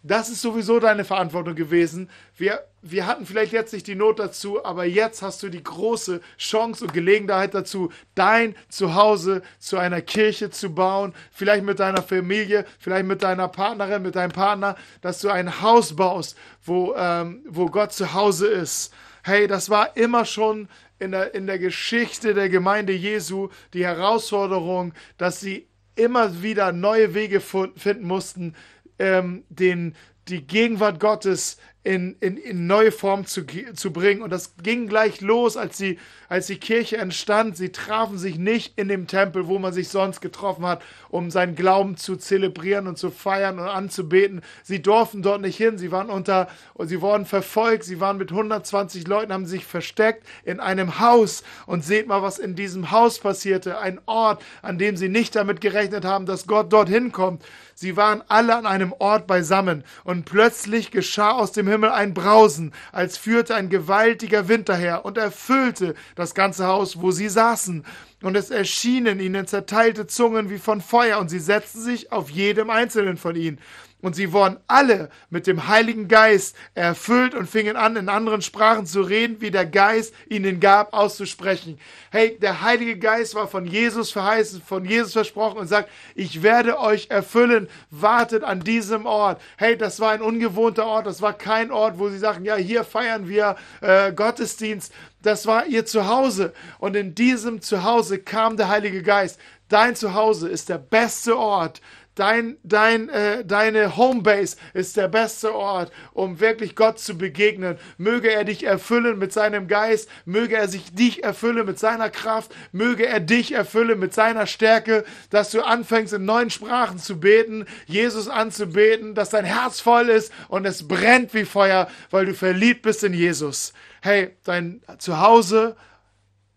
Das 0.03 0.29
ist 0.29 0.41
sowieso 0.41 0.79
deine 0.79 1.03
Verantwortung 1.03 1.55
gewesen. 1.55 2.09
Wir, 2.37 2.63
wir 2.87 3.07
hatten 3.07 3.25
vielleicht 3.25 3.51
jetzt 3.51 3.73
nicht 3.73 3.87
die 3.87 3.95
Not 3.95 4.19
dazu, 4.19 4.63
aber 4.63 4.85
jetzt 4.85 5.23
hast 5.23 5.41
du 5.41 5.49
die 5.49 5.63
große 5.63 6.21
Chance 6.37 6.85
und 6.85 6.93
Gelegenheit 6.93 7.55
dazu, 7.55 7.91
dein 8.13 8.55
Zuhause 8.69 9.41
zu 9.57 9.77
einer 9.77 10.01
Kirche 10.01 10.51
zu 10.51 10.69
bauen. 10.69 11.15
Vielleicht 11.31 11.65
mit 11.65 11.79
deiner 11.79 12.03
Familie, 12.03 12.63
vielleicht 12.77 13.07
mit 13.07 13.23
deiner 13.23 13.47
Partnerin, 13.47 14.03
mit 14.03 14.15
deinem 14.15 14.31
Partner, 14.31 14.75
dass 15.01 15.19
du 15.19 15.29
ein 15.29 15.63
Haus 15.63 15.95
baust, 15.95 16.37
wo, 16.63 16.93
ähm, 16.95 17.41
wo 17.49 17.65
Gott 17.65 17.91
zu 17.91 18.13
Hause 18.13 18.47
ist. 18.47 18.93
Hey, 19.23 19.47
das 19.47 19.71
war 19.71 19.97
immer 19.97 20.23
schon 20.23 20.69
in 20.99 21.09
der, 21.09 21.33
in 21.33 21.47
der 21.47 21.57
Geschichte 21.57 22.35
der 22.35 22.49
Gemeinde 22.49 22.93
Jesu 22.93 23.49
die 23.73 23.83
Herausforderung, 23.83 24.93
dass 25.17 25.39
sie 25.39 25.67
immer 25.95 26.43
wieder 26.43 26.71
neue 26.71 27.15
Wege 27.15 27.41
finden 27.41 28.05
mussten, 28.05 28.53
ähm, 28.99 29.43
den, 29.49 29.95
die 30.27 30.45
Gegenwart 30.45 30.99
Gottes 30.99 31.57
in, 31.85 32.15
in, 32.19 32.35
in 32.37 32.65
neue 32.65 32.91
Form 32.91 33.27
zu, 33.27 33.45
zu 33.45 33.93
bringen. 33.93 34.23
Und 34.23 34.31
das 34.31 34.55
ging 34.57 34.87
gleich 34.87 35.21
los, 35.21 35.55
als 35.55 35.77
die, 35.77 35.99
als 36.27 36.47
die 36.47 36.57
Kirche 36.57 36.97
entstand. 36.97 37.55
Sie 37.57 37.71
trafen 37.71 38.17
sich 38.17 38.39
nicht 38.39 38.77
in 38.79 38.87
dem 38.87 39.05
Tempel, 39.05 39.45
wo 39.45 39.59
man 39.59 39.71
sich 39.71 39.89
sonst 39.89 40.19
getroffen 40.19 40.65
hat, 40.65 40.81
um 41.09 41.29
seinen 41.29 41.53
Glauben 41.53 41.95
zu 41.95 42.15
zelebrieren 42.15 42.87
und 42.87 42.97
zu 42.97 43.11
feiern 43.11 43.59
und 43.59 43.67
anzubeten. 43.67 44.41
Sie 44.63 44.81
durften 44.81 45.21
dort 45.21 45.41
nicht 45.41 45.57
hin. 45.57 45.77
Sie 45.77 45.91
waren 45.91 46.09
unter, 46.09 46.47
sie 46.79 47.01
wurden 47.01 47.27
verfolgt. 47.27 47.83
Sie 47.83 47.99
waren 47.99 48.17
mit 48.17 48.31
120 48.31 49.07
Leuten, 49.07 49.31
haben 49.31 49.45
sich 49.45 49.63
versteckt 49.63 50.25
in 50.43 50.59
einem 50.59 50.99
Haus. 50.99 51.43
Und 51.67 51.85
seht 51.85 52.07
mal, 52.07 52.23
was 52.23 52.39
in 52.39 52.55
diesem 52.55 52.89
Haus 52.89 53.19
passierte. 53.19 53.77
Ein 53.77 54.01
Ort, 54.07 54.43
an 54.63 54.79
dem 54.79 54.97
sie 54.97 55.09
nicht 55.09 55.35
damit 55.35 55.61
gerechnet 55.61 56.03
haben, 56.03 56.25
dass 56.25 56.47
Gott 56.47 56.73
dorthin 56.73 57.11
kommt. 57.11 57.43
Sie 57.75 57.95
waren 57.95 58.23
alle 58.27 58.55
an 58.55 58.65
einem 58.65 58.93
Ort 58.97 59.27
beisammen. 59.27 59.83
Und 60.03 60.25
plötzlich 60.25 60.89
geschah 60.89 61.33
aus 61.33 61.51
dem 61.51 61.67
Himmel 61.67 61.74
ein 61.83 62.13
Brausen, 62.13 62.71
als 62.91 63.17
führte 63.17 63.55
ein 63.55 63.69
gewaltiger 63.69 64.47
Wind 64.47 64.69
daher 64.69 65.05
und 65.05 65.17
erfüllte 65.17 65.95
das 66.15 66.33
ganze 66.33 66.67
Haus, 66.67 67.01
wo 67.01 67.11
sie 67.11 67.29
saßen. 67.29 67.85
Und 68.21 68.35
es 68.35 68.49
erschienen 68.49 69.19
ihnen 69.19 69.45
zerteilte 69.45 70.07
Zungen 70.07 70.49
wie 70.49 70.57
von 70.57 70.81
Feuer, 70.81 71.19
und 71.19 71.29
sie 71.29 71.39
setzten 71.39 71.81
sich 71.81 72.11
auf 72.11 72.29
jedem 72.29 72.69
einzelnen 72.69 73.17
von 73.17 73.35
ihnen. 73.35 73.59
Und 74.01 74.15
sie 74.15 74.33
wurden 74.33 74.57
alle 74.67 75.09
mit 75.31 75.47
dem 75.47 75.67
Heiligen 75.67 76.07
Geist 76.07 76.55
erfüllt 76.75 77.33
und 77.33 77.49
fingen 77.49 77.75
an, 77.75 77.95
in 77.95 78.07
anderen 78.07 78.43
Sprachen 78.43 78.85
zu 78.85 79.01
reden, 79.01 79.41
wie 79.41 79.49
der 79.49 79.65
Geist 79.65 80.13
ihnen 80.29 80.59
gab, 80.59 80.93
auszusprechen. 80.93 81.79
Hey, 82.11 82.37
der 82.39 82.61
Heilige 82.61 82.99
Geist 82.99 83.33
war 83.33 83.47
von 83.47 83.65
Jesus 83.65 84.11
verheißen, 84.11 84.61
von 84.61 84.85
Jesus 84.85 85.13
versprochen 85.13 85.57
und 85.57 85.67
sagt, 85.67 85.89
ich 86.13 86.43
werde 86.43 86.79
euch 86.79 87.07
erfüllen, 87.09 87.67
wartet 87.89 88.43
an 88.43 88.59
diesem 88.59 89.07
Ort. 89.07 89.41
Hey, 89.57 89.75
das 89.75 89.99
war 89.99 90.11
ein 90.11 90.21
ungewohnter 90.21 90.85
Ort, 90.85 91.07
das 91.07 91.23
war 91.23 91.33
kein 91.33 91.71
Ort, 91.71 91.97
wo 91.97 92.09
sie 92.09 92.19
sagen, 92.19 92.45
ja, 92.45 92.55
hier 92.57 92.83
feiern 92.83 93.27
wir 93.27 93.55
äh, 93.81 94.11
Gottesdienst. 94.11 94.93
Das 95.23 95.47
war 95.47 95.65
ihr 95.65 95.87
Zuhause. 95.87 96.53
Und 96.77 96.95
in 96.95 97.15
diesem 97.15 97.61
Zuhause 97.61 98.19
kam 98.19 98.57
der 98.57 98.69
Heilige 98.69 99.01
Geist. 99.01 99.39
Dein 99.67 99.95
Zuhause 99.95 100.47
ist 100.47 100.69
der 100.69 100.77
beste 100.77 101.35
Ort, 101.35 101.81
Dein, 102.15 102.57
dein, 102.63 103.09
äh, 103.09 103.43
deine 103.43 103.97
Homebase 103.97 104.55
ist 104.73 104.95
der 104.95 105.09
beste 105.09 105.53
Ort, 105.53 105.91
um 106.13 106.39
wirklich 106.39 106.77
Gott 106.77 106.97
zu 106.97 107.17
begegnen. 107.17 107.77
Möge 107.97 108.31
er 108.31 108.45
dich 108.45 108.63
erfüllen 108.63 109.19
mit 109.19 109.33
seinem 109.33 109.67
Geist, 109.67 110.09
möge 110.23 110.55
er 110.55 110.69
sich 110.69 110.95
dich 110.95 111.25
erfüllen 111.25 111.65
mit 111.65 111.77
seiner 111.77 112.09
Kraft, 112.09 112.55
möge 112.71 113.05
er 113.05 113.19
dich 113.19 113.51
erfüllen 113.51 113.99
mit 113.99 114.13
seiner 114.13 114.47
Stärke, 114.47 115.03
dass 115.29 115.51
du 115.51 115.61
anfängst 115.61 116.13
in 116.13 116.23
neuen 116.23 116.49
Sprachen 116.49 116.99
zu 116.99 117.19
beten, 117.19 117.65
Jesus 117.85 118.29
anzubeten, 118.29 119.13
dass 119.13 119.31
dein 119.31 119.43
Herz 119.43 119.81
voll 119.81 120.07
ist 120.07 120.31
und 120.47 120.65
es 120.65 120.87
brennt 120.87 121.33
wie 121.33 121.43
Feuer, 121.43 121.89
weil 122.11 122.27
du 122.27 122.33
verliebt 122.33 122.83
bist 122.83 123.03
in 123.03 123.13
Jesus. 123.13 123.73
Hey, 124.01 124.37
dein 124.45 124.81
Zuhause 124.99 125.75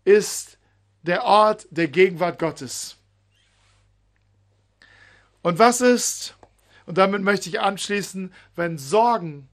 ist 0.05 0.57
der 1.01 1.25
Ort 1.25 1.67
der 1.69 1.89
Gegenwart 1.89 2.39
Gottes. 2.39 2.98
Und 5.41 5.59
was 5.59 5.81
ist, 5.81 6.35
und 6.85 6.97
damit 6.97 7.21
möchte 7.21 7.49
ich 7.49 7.59
anschließen, 7.59 8.33
wenn 8.55 8.77
Sorgen 8.77 9.47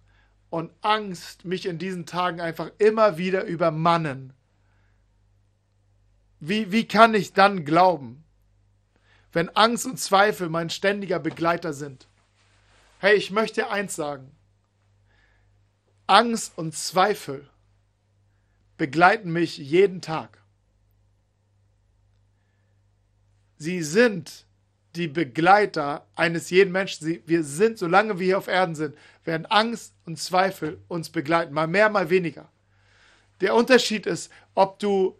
und 0.50 0.72
Angst 0.80 1.44
mich 1.44 1.66
in 1.66 1.78
diesen 1.78 2.06
Tagen 2.06 2.40
einfach 2.40 2.70
immer 2.78 3.18
wieder 3.18 3.44
übermannen? 3.44 4.32
Wie, 6.40 6.72
wie 6.72 6.86
kann 6.86 7.14
ich 7.14 7.32
dann 7.32 7.64
glauben, 7.64 8.24
wenn 9.32 9.48
Angst 9.50 9.86
und 9.86 9.98
Zweifel 9.98 10.48
mein 10.48 10.70
ständiger 10.70 11.18
Begleiter 11.18 11.72
sind? 11.72 12.08
Hey, 12.98 13.16
ich 13.16 13.30
möchte 13.30 13.70
eins 13.70 13.94
sagen. 13.96 14.30
Angst 16.06 16.56
und 16.56 16.74
Zweifel 16.74 17.48
begleiten 18.76 19.32
mich 19.32 19.58
jeden 19.58 20.00
Tag. 20.00 20.36
sie 23.58 23.82
sind 23.82 24.45
die 24.96 25.08
Begleiter 25.08 26.06
eines 26.14 26.50
jeden 26.50 26.72
Menschen. 26.72 27.22
Wir 27.26 27.44
sind, 27.44 27.78
solange 27.78 28.18
wir 28.18 28.26
hier 28.26 28.38
auf 28.38 28.48
Erden 28.48 28.74
sind, 28.74 28.96
werden 29.24 29.46
Angst 29.46 29.94
und 30.04 30.18
Zweifel 30.18 30.80
uns 30.88 31.10
begleiten, 31.10 31.52
mal 31.52 31.66
mehr, 31.66 31.88
mal 31.88 32.10
weniger. 32.10 32.48
Der 33.40 33.54
Unterschied 33.54 34.06
ist, 34.06 34.30
ob 34.54 34.78
du, 34.78 35.18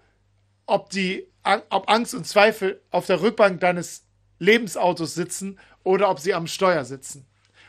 ob 0.65 0.91
die, 0.91 1.27
ob 1.69 1.91
Angst 1.91 2.15
und 2.15 2.27
Zweifel 2.27 2.81
auf 2.91 3.07
der 3.07 3.21
Rückbank 3.21 3.61
deines 3.61 4.05
Lebensautos 4.39 5.15
sitzen 5.15 5.59
oder 5.85 6.11
ob 6.11 6.21
sie 6.21 6.35
am 6.35 6.47
Steuer 6.47 6.85
sitzen. 6.85 7.27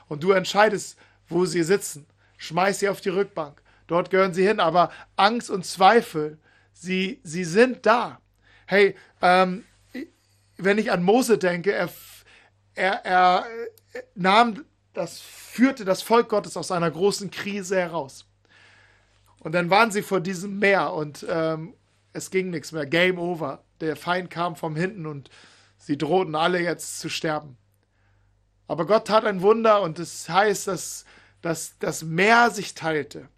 Und 0.07 0.23
du 0.23 0.31
entscheidest, 0.31 0.97
wo 1.27 1.45
sie 1.45 1.63
sitzen. 1.63 2.05
Schmeiß 2.37 2.79
sie 2.79 2.89
auf 2.89 3.01
die 3.01 3.09
Rückbank. 3.09 3.61
Dort 3.87 4.09
gehören 4.09 4.33
sie 4.33 4.47
hin. 4.47 4.59
Aber 4.59 4.91
Angst 5.15 5.49
und 5.49 5.65
Zweifel, 5.65 6.37
sie, 6.73 7.19
sie 7.23 7.43
sind 7.43 7.85
da. 7.85 8.19
Hey, 8.65 8.95
ähm, 9.21 9.65
wenn 10.57 10.77
ich 10.77 10.91
an 10.91 11.03
Mose 11.03 11.37
denke, 11.37 11.71
er, 11.71 11.89
er, 12.73 13.05
er 13.05 13.45
nahm 14.15 14.65
das, 14.93 15.19
führte 15.19 15.85
das 15.85 16.01
Volk 16.01 16.29
Gottes 16.29 16.57
aus 16.57 16.71
einer 16.71 16.89
großen 16.89 17.31
Krise 17.31 17.77
heraus. 17.79 18.25
Und 19.39 19.53
dann 19.53 19.69
waren 19.69 19.91
sie 19.91 20.01
vor 20.01 20.19
diesem 20.19 20.59
Meer 20.59 20.93
und 20.93 21.25
ähm, 21.29 21.73
es 22.13 22.31
ging 22.31 22.49
nichts 22.49 22.71
mehr. 22.71 22.85
Game 22.85 23.19
over. 23.19 23.63
Der 23.79 23.95
Feind 23.95 24.29
kam 24.31 24.55
von 24.55 24.75
hinten 24.75 25.05
und 25.05 25.29
sie 25.77 25.97
drohten 25.97 26.35
alle 26.35 26.59
jetzt 26.59 26.99
zu 26.99 27.09
sterben. 27.09 27.57
Aber 28.67 28.85
Gott 28.85 29.07
tat 29.07 29.25
ein 29.25 29.41
Wunder 29.41 29.81
und 29.81 29.99
es 29.99 30.25
das 30.25 30.35
heißt, 30.35 30.67
dass, 30.67 31.05
dass 31.41 31.77
das 31.79 32.03
Meer 32.03 32.49
sich 32.49 32.73
teilte. 32.73 33.29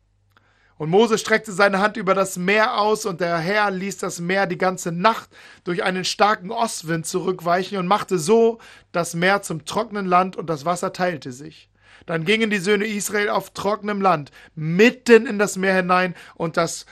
Und 0.80 0.92
Mose 0.92 1.18
streckte 1.18 1.52
seine 1.52 1.80
Hand 1.80 1.98
über 1.98 2.14
das 2.14 2.38
Meer 2.38 2.80
aus, 2.80 3.06
und 3.06 3.20
der 3.20 3.38
Herr 3.38 3.70
ließ 3.70 3.98
das 3.98 4.22
Meer 4.22 4.48
die 4.48 4.58
ganze 4.58 4.94
Nacht 4.94 5.30
durch 5.66 5.84
einen 5.84 6.06
starken 6.06 6.52
Ostwind 6.52 7.06
zurückweichen 7.06 7.78
und 7.78 7.86
machte 7.86 8.18
so 8.18 8.60
das 8.94 9.14
Meer 9.14 9.42
zum 9.42 9.66
trockenen 9.66 10.06
Land, 10.06 10.38
und 10.38 10.50
das 10.50 10.64
Wasser 10.64 10.94
teilte 10.94 11.34
sich. 11.34 11.70
Dann 12.06 12.24
gingen 12.24 12.50
die 12.50 12.60
Söhne 12.60 12.86
Israel 12.86 13.28
auf 13.28 13.50
trockenem 13.50 14.00
Land 14.00 14.32
mitten 14.56 15.26
in 15.26 15.38
das 15.38 15.58
Meer 15.58 15.76
hinein, 15.76 16.16
und 16.36 16.56
das 16.56 16.86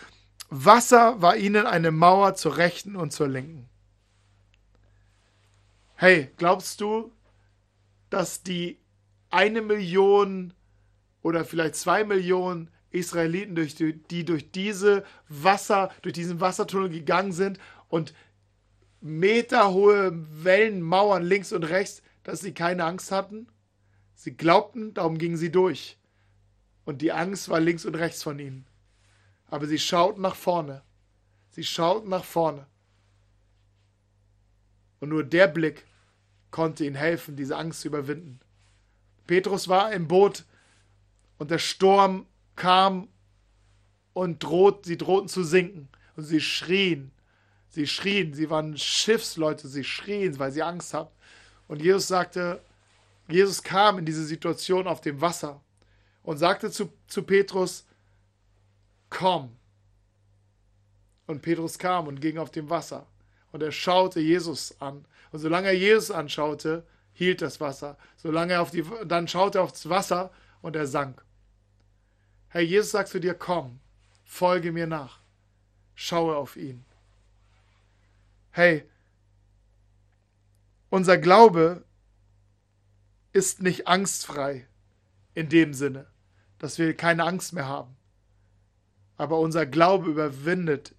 Wasser 0.49 1.21
war 1.21 1.37
ihnen 1.37 1.65
eine 1.65 1.91
Mauer 1.91 2.35
zur 2.35 2.57
rechten 2.57 2.97
und 2.97 3.13
zur 3.13 3.29
linken. 3.29 3.69
Hey, 5.95 6.29
glaubst 6.35 6.81
du, 6.81 7.13
dass 8.09 8.43
die 8.43 8.81
eine 9.29 9.61
Million 9.61 10.53
oder 11.21 11.45
vielleicht 11.45 11.75
zwei 11.75 12.03
Millionen 12.03 12.69
Israeliten, 12.91 13.55
durch 13.55 13.75
die, 13.75 13.93
die 13.93 14.25
durch 14.25 14.51
diese 14.51 15.03
Wasser, 15.27 15.91
durch 16.01 16.13
diesen 16.13 16.39
Wassertunnel 16.39 16.89
gegangen 16.89 17.31
sind 17.31 17.59
und 17.89 18.13
meterhohe 19.01 20.11
Wellenmauern 20.43 21.23
links 21.23 21.51
und 21.51 21.63
rechts, 21.63 22.01
dass 22.23 22.41
sie 22.41 22.53
keine 22.53 22.85
Angst 22.85 23.11
hatten? 23.11 23.47
Sie 24.15 24.35
glaubten, 24.35 24.93
darum 24.93 25.17
gingen 25.17 25.37
sie 25.37 25.51
durch. 25.51 25.97
Und 26.85 27.01
die 27.01 27.11
Angst 27.11 27.49
war 27.49 27.59
links 27.59 27.85
und 27.85 27.95
rechts 27.95 28.23
von 28.23 28.39
ihnen. 28.39 28.65
Aber 29.49 29.67
sie 29.67 29.79
schauten 29.79 30.21
nach 30.21 30.35
vorne. 30.35 30.81
Sie 31.51 31.63
schauten 31.63 32.09
nach 32.09 32.23
vorne. 32.23 32.65
Und 34.99 35.09
nur 35.09 35.23
der 35.23 35.47
Blick 35.47 35.85
konnte 36.49 36.85
ihnen 36.85 36.95
helfen, 36.95 37.35
diese 37.35 37.57
Angst 37.57 37.81
zu 37.81 37.89
überwinden. 37.89 38.39
Petrus 39.27 39.67
war 39.67 39.91
im 39.91 40.07
Boot 40.07 40.45
und 41.37 41.51
der 41.51 41.59
Sturm 41.59 42.25
kam 42.57 43.07
und 44.13 44.43
droht, 44.43 44.85
sie 44.85 44.97
drohten 44.97 45.29
zu 45.29 45.43
sinken. 45.43 45.87
Und 46.17 46.25
sie 46.25 46.41
schrien. 46.41 47.11
Sie 47.69 47.87
schrien, 47.87 48.33
sie 48.33 48.49
waren 48.49 48.77
Schiffsleute, 48.77 49.67
sie 49.67 49.83
schrien, 49.83 50.37
weil 50.39 50.51
sie 50.51 50.63
Angst 50.63 50.93
hatten. 50.93 51.15
Und 51.67 51.81
Jesus 51.81 52.07
sagte, 52.07 52.61
Jesus 53.29 53.61
kam 53.61 53.99
in 53.99 54.05
diese 54.05 54.25
Situation 54.25 54.87
auf 54.87 55.01
dem 55.01 55.21
Wasser 55.21 55.61
und 56.23 56.37
sagte 56.37 56.71
zu, 56.71 56.91
zu 57.07 57.23
Petrus, 57.23 57.85
komm. 59.09 59.55
Und 61.27 61.41
Petrus 61.41 61.77
kam 61.77 62.07
und 62.07 62.21
ging 62.21 62.37
auf 62.37 62.51
dem 62.51 62.69
Wasser. 62.69 63.05
Und 63.51 63.61
er 63.61 63.71
schaute 63.71 64.19
Jesus 64.19 64.75
an. 64.81 65.05
Und 65.31 65.39
solange 65.39 65.67
er 65.67 65.77
Jesus 65.77 66.09
anschaute, 66.09 66.85
hielt 67.13 67.41
das 67.41 67.59
Wasser. 67.59 67.97
Solange 68.15 68.53
er 68.53 68.61
auf 68.61 68.71
die, 68.71 68.83
dann 69.05 69.27
schaute 69.27 69.59
er 69.59 69.63
aufs 69.63 69.89
Wasser 69.89 70.31
und 70.61 70.75
er 70.75 70.87
sank. 70.87 71.23
Herr 72.57 72.63
Jesus 72.63 72.89
sagt 72.89 73.09
zu 73.09 73.19
dir, 73.19 73.35
komm, 73.35 73.79
folge 74.23 74.71
mir 74.71 74.87
nach, 74.87 75.19
schaue 75.93 76.35
auf 76.35 76.55
ihn. 76.55 76.83
Hey, 78.49 78.83
unser 80.89 81.19
Glaube 81.19 81.85
ist 83.31 83.61
nicht 83.61 83.87
angstfrei 83.87 84.67
in 85.35 85.49
dem 85.49 85.75
Sinne, 85.75 86.07
dass 86.57 86.79
wir 86.79 86.97
keine 86.97 87.25
Angst 87.25 87.53
mehr 87.53 87.67
haben. 87.67 87.95
Aber 89.17 89.39
unser 89.39 89.67
Glaube 89.67 90.09
überwindet 90.09 90.95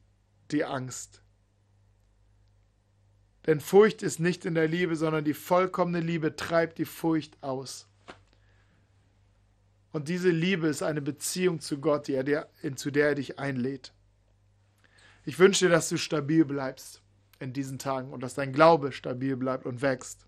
die 0.52 0.64
Angst. 0.64 1.22
Denn 3.46 3.60
Furcht 3.60 4.04
ist 4.04 4.20
nicht 4.20 4.44
in 4.44 4.54
der 4.54 4.68
Liebe, 4.68 4.94
sondern 4.94 5.24
die 5.24 5.34
vollkommene 5.34 5.98
Liebe 5.98 6.36
treibt 6.36 6.78
die 6.78 6.84
Furcht 6.84 7.42
aus. 7.42 7.88
Und 9.92 10.08
diese 10.08 10.30
Liebe 10.30 10.68
ist 10.68 10.82
eine 10.82 11.00
Beziehung 11.00 11.60
zu 11.60 11.78
Gott, 11.78 12.08
die 12.08 12.22
dir, 12.24 12.48
zu 12.76 12.90
der 12.90 13.08
er 13.08 13.14
dich 13.14 13.38
einlädt. 13.38 13.92
Ich 15.24 15.38
wünsche 15.38 15.66
dir, 15.66 15.70
dass 15.70 15.88
du 15.88 15.96
stabil 15.96 16.44
bleibst 16.44 17.02
in 17.38 17.52
diesen 17.52 17.78
Tagen 17.78 18.12
und 18.12 18.22
dass 18.22 18.34
dein 18.34 18.52
Glaube 18.52 18.92
stabil 18.92 19.36
bleibt 19.36 19.66
und 19.66 19.82
wächst. 19.82 20.26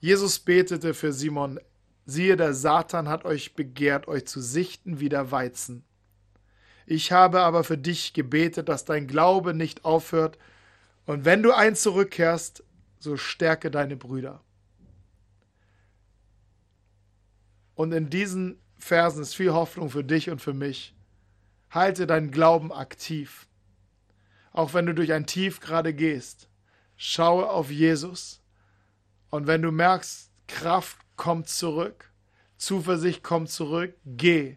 Jesus 0.00 0.38
betete 0.38 0.94
für 0.94 1.12
Simon, 1.12 1.58
siehe, 2.04 2.36
der 2.36 2.54
Satan 2.54 3.08
hat 3.08 3.24
euch 3.24 3.54
begehrt, 3.54 4.08
euch 4.08 4.26
zu 4.26 4.40
sichten 4.40 5.00
wie 5.00 5.08
der 5.08 5.30
Weizen. 5.30 5.84
Ich 6.86 7.10
habe 7.10 7.40
aber 7.40 7.64
für 7.64 7.78
dich 7.78 8.12
gebetet, 8.12 8.68
dass 8.68 8.84
dein 8.84 9.06
Glaube 9.06 9.54
nicht 9.54 9.84
aufhört, 9.84 10.38
und 11.06 11.24
wenn 11.24 11.42
du 11.42 11.52
eins 11.52 11.82
zurückkehrst, 11.82 12.64
so 12.98 13.16
stärke 13.16 13.70
deine 13.70 13.96
Brüder. 13.96 14.42
Und 17.76 17.92
in 17.92 18.10
diesen 18.10 18.58
Versen 18.78 19.22
ist 19.22 19.36
viel 19.36 19.52
Hoffnung 19.52 19.90
für 19.90 20.02
dich 20.02 20.30
und 20.30 20.40
für 20.40 20.54
mich. 20.54 20.94
Halte 21.70 22.06
deinen 22.06 22.30
Glauben 22.30 22.72
aktiv. 22.72 23.46
Auch 24.52 24.74
wenn 24.74 24.86
du 24.86 24.94
durch 24.94 25.12
ein 25.12 25.26
Tief 25.26 25.60
gerade 25.60 25.92
gehst, 25.92 26.48
schaue 26.96 27.48
auf 27.48 27.70
Jesus. 27.70 28.42
Und 29.28 29.46
wenn 29.46 29.60
du 29.62 29.70
merkst, 29.70 30.32
Kraft 30.48 30.96
kommt 31.16 31.48
zurück, 31.48 32.10
Zuversicht 32.56 33.22
kommt 33.22 33.50
zurück, 33.50 33.94
geh 34.04 34.56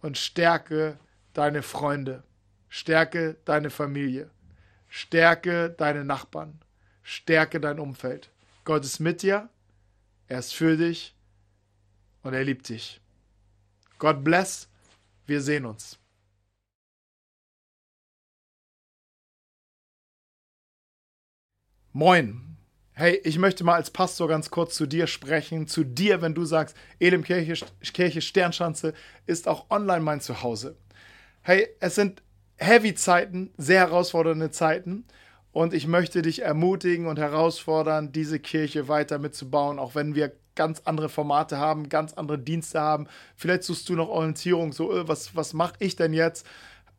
und 0.00 0.18
stärke 0.18 0.98
deine 1.34 1.62
Freunde, 1.62 2.24
stärke 2.68 3.36
deine 3.44 3.70
Familie, 3.70 4.30
stärke 4.88 5.70
deine 5.70 6.04
Nachbarn, 6.04 6.60
stärke 7.02 7.60
dein 7.60 7.78
Umfeld. 7.78 8.30
Gott 8.64 8.84
ist 8.84 8.98
mit 8.98 9.22
dir, 9.22 9.48
er 10.26 10.40
ist 10.40 10.54
für 10.54 10.76
dich 10.76 11.15
und 12.26 12.34
er 12.34 12.44
liebt 12.44 12.68
dich. 12.68 13.00
God 13.98 14.24
bless. 14.24 14.68
Wir 15.26 15.40
sehen 15.40 15.64
uns. 15.64 15.98
Moin. 21.92 22.56
Hey, 22.92 23.20
ich 23.24 23.38
möchte 23.38 23.62
mal 23.62 23.74
als 23.74 23.90
Pastor 23.90 24.28
ganz 24.28 24.50
kurz 24.50 24.74
zu 24.74 24.86
dir 24.86 25.06
sprechen. 25.06 25.66
Zu 25.66 25.84
dir, 25.84 26.20
wenn 26.20 26.34
du 26.34 26.44
sagst, 26.44 26.76
Elim 26.98 27.22
Kirche, 27.22 27.64
Kirche 27.80 28.20
Sternschanze 28.20 28.94
ist 29.26 29.48
auch 29.48 29.70
online 29.70 30.00
mein 30.00 30.20
Zuhause. 30.20 30.76
Hey, 31.42 31.68
es 31.80 31.94
sind 31.94 32.22
heavy 32.56 32.94
Zeiten, 32.94 33.52
sehr 33.56 33.80
herausfordernde 33.80 34.50
Zeiten. 34.50 35.04
Und 35.52 35.72
ich 35.72 35.86
möchte 35.86 36.22
dich 36.22 36.42
ermutigen 36.42 37.06
und 37.06 37.18
herausfordern, 37.18 38.12
diese 38.12 38.40
Kirche 38.40 38.88
weiter 38.88 39.18
mitzubauen, 39.18 39.78
auch 39.78 39.94
wenn 39.94 40.14
wir 40.14 40.32
ganz 40.56 40.82
andere 40.84 41.08
Formate 41.08 41.58
haben, 41.58 41.88
ganz 41.88 42.14
andere 42.14 42.38
Dienste 42.38 42.80
haben. 42.80 43.06
Vielleicht 43.36 43.62
suchst 43.62 43.88
du 43.88 43.94
noch 43.94 44.08
Orientierung, 44.08 44.72
so, 44.72 44.92
äh, 44.92 45.06
was, 45.06 45.36
was 45.36 45.52
mache 45.52 45.74
ich 45.78 45.94
denn 45.94 46.12
jetzt? 46.12 46.46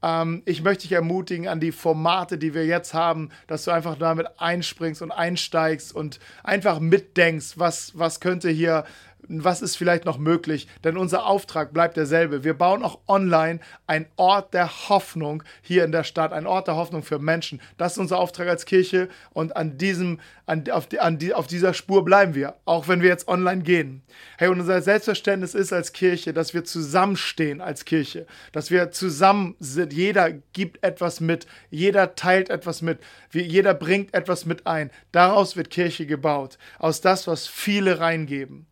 Ähm, 0.01 0.43
ich 0.45 0.63
möchte 0.63 0.83
dich 0.83 0.93
ermutigen 0.93 1.47
an 1.47 1.59
die 1.59 1.71
Formate, 1.71 2.37
die 2.37 2.53
wir 2.53 2.65
jetzt 2.65 2.93
haben, 2.93 3.29
dass 3.47 3.65
du 3.65 3.71
einfach 3.71 3.97
damit 3.97 4.27
einspringst 4.37 5.01
und 5.01 5.11
einsteigst 5.11 5.93
und 5.93 6.19
einfach 6.43 6.79
mitdenkst, 6.79 7.57
was, 7.57 7.97
was 7.97 8.19
könnte 8.19 8.49
hier 8.49 8.85
was 9.29 9.61
ist 9.61 9.75
vielleicht 9.75 10.05
noch 10.05 10.17
möglich, 10.17 10.67
denn 10.83 10.97
unser 10.97 11.25
Auftrag 11.25 11.73
bleibt 11.73 11.97
derselbe. 11.97 12.43
Wir 12.43 12.53
bauen 12.53 12.83
auch 12.83 12.99
online 13.07 13.59
einen 13.85 14.05
Ort 14.15 14.53
der 14.53 14.89
Hoffnung 14.89 15.43
hier 15.61 15.83
in 15.83 15.91
der 15.91 16.03
Stadt, 16.03 16.33
ein 16.33 16.47
Ort 16.47 16.67
der 16.67 16.75
Hoffnung 16.75 17.03
für 17.03 17.19
Menschen. 17.19 17.61
Das 17.77 17.93
ist 17.93 17.97
unser 17.97 18.19
Auftrag 18.19 18.47
als 18.47 18.65
Kirche 18.65 19.09
und 19.31 19.55
an 19.55 19.77
diesem, 19.77 20.19
an, 20.45 20.63
auf, 20.71 20.87
die, 20.87 20.99
an 20.99 21.17
die, 21.17 21.33
auf 21.33 21.47
dieser 21.47 21.73
Spur 21.73 22.05
bleiben 22.05 22.35
wir, 22.35 22.55
auch 22.65 22.87
wenn 22.87 23.01
wir 23.01 23.09
jetzt 23.09 23.27
online 23.27 23.63
gehen. 23.63 24.03
Hey, 24.37 24.47
und 24.47 24.59
unser 24.59 24.81
Selbstverständnis 24.81 25.53
ist 25.53 25.73
als 25.73 25.93
Kirche, 25.93 26.33
dass 26.33 26.53
wir 26.53 26.63
zusammenstehen 26.63 27.61
als 27.61 27.85
Kirche, 27.85 28.25
dass 28.51 28.71
wir 28.71 28.91
zusammen 28.91 29.55
sind. 29.59 29.93
Jeder 29.93 30.31
gibt 30.53 30.83
etwas 30.83 31.19
mit, 31.19 31.47
jeder 31.69 32.15
teilt 32.15 32.49
etwas 32.49 32.81
mit, 32.81 32.99
jeder 33.31 33.73
bringt 33.73 34.13
etwas 34.13 34.45
mit 34.45 34.65
ein. 34.65 34.89
Daraus 35.11 35.55
wird 35.55 35.69
Kirche 35.69 36.05
gebaut, 36.05 36.57
aus 36.79 37.01
das, 37.01 37.27
was 37.27 37.47
viele 37.47 37.99
reingeben 37.99 38.67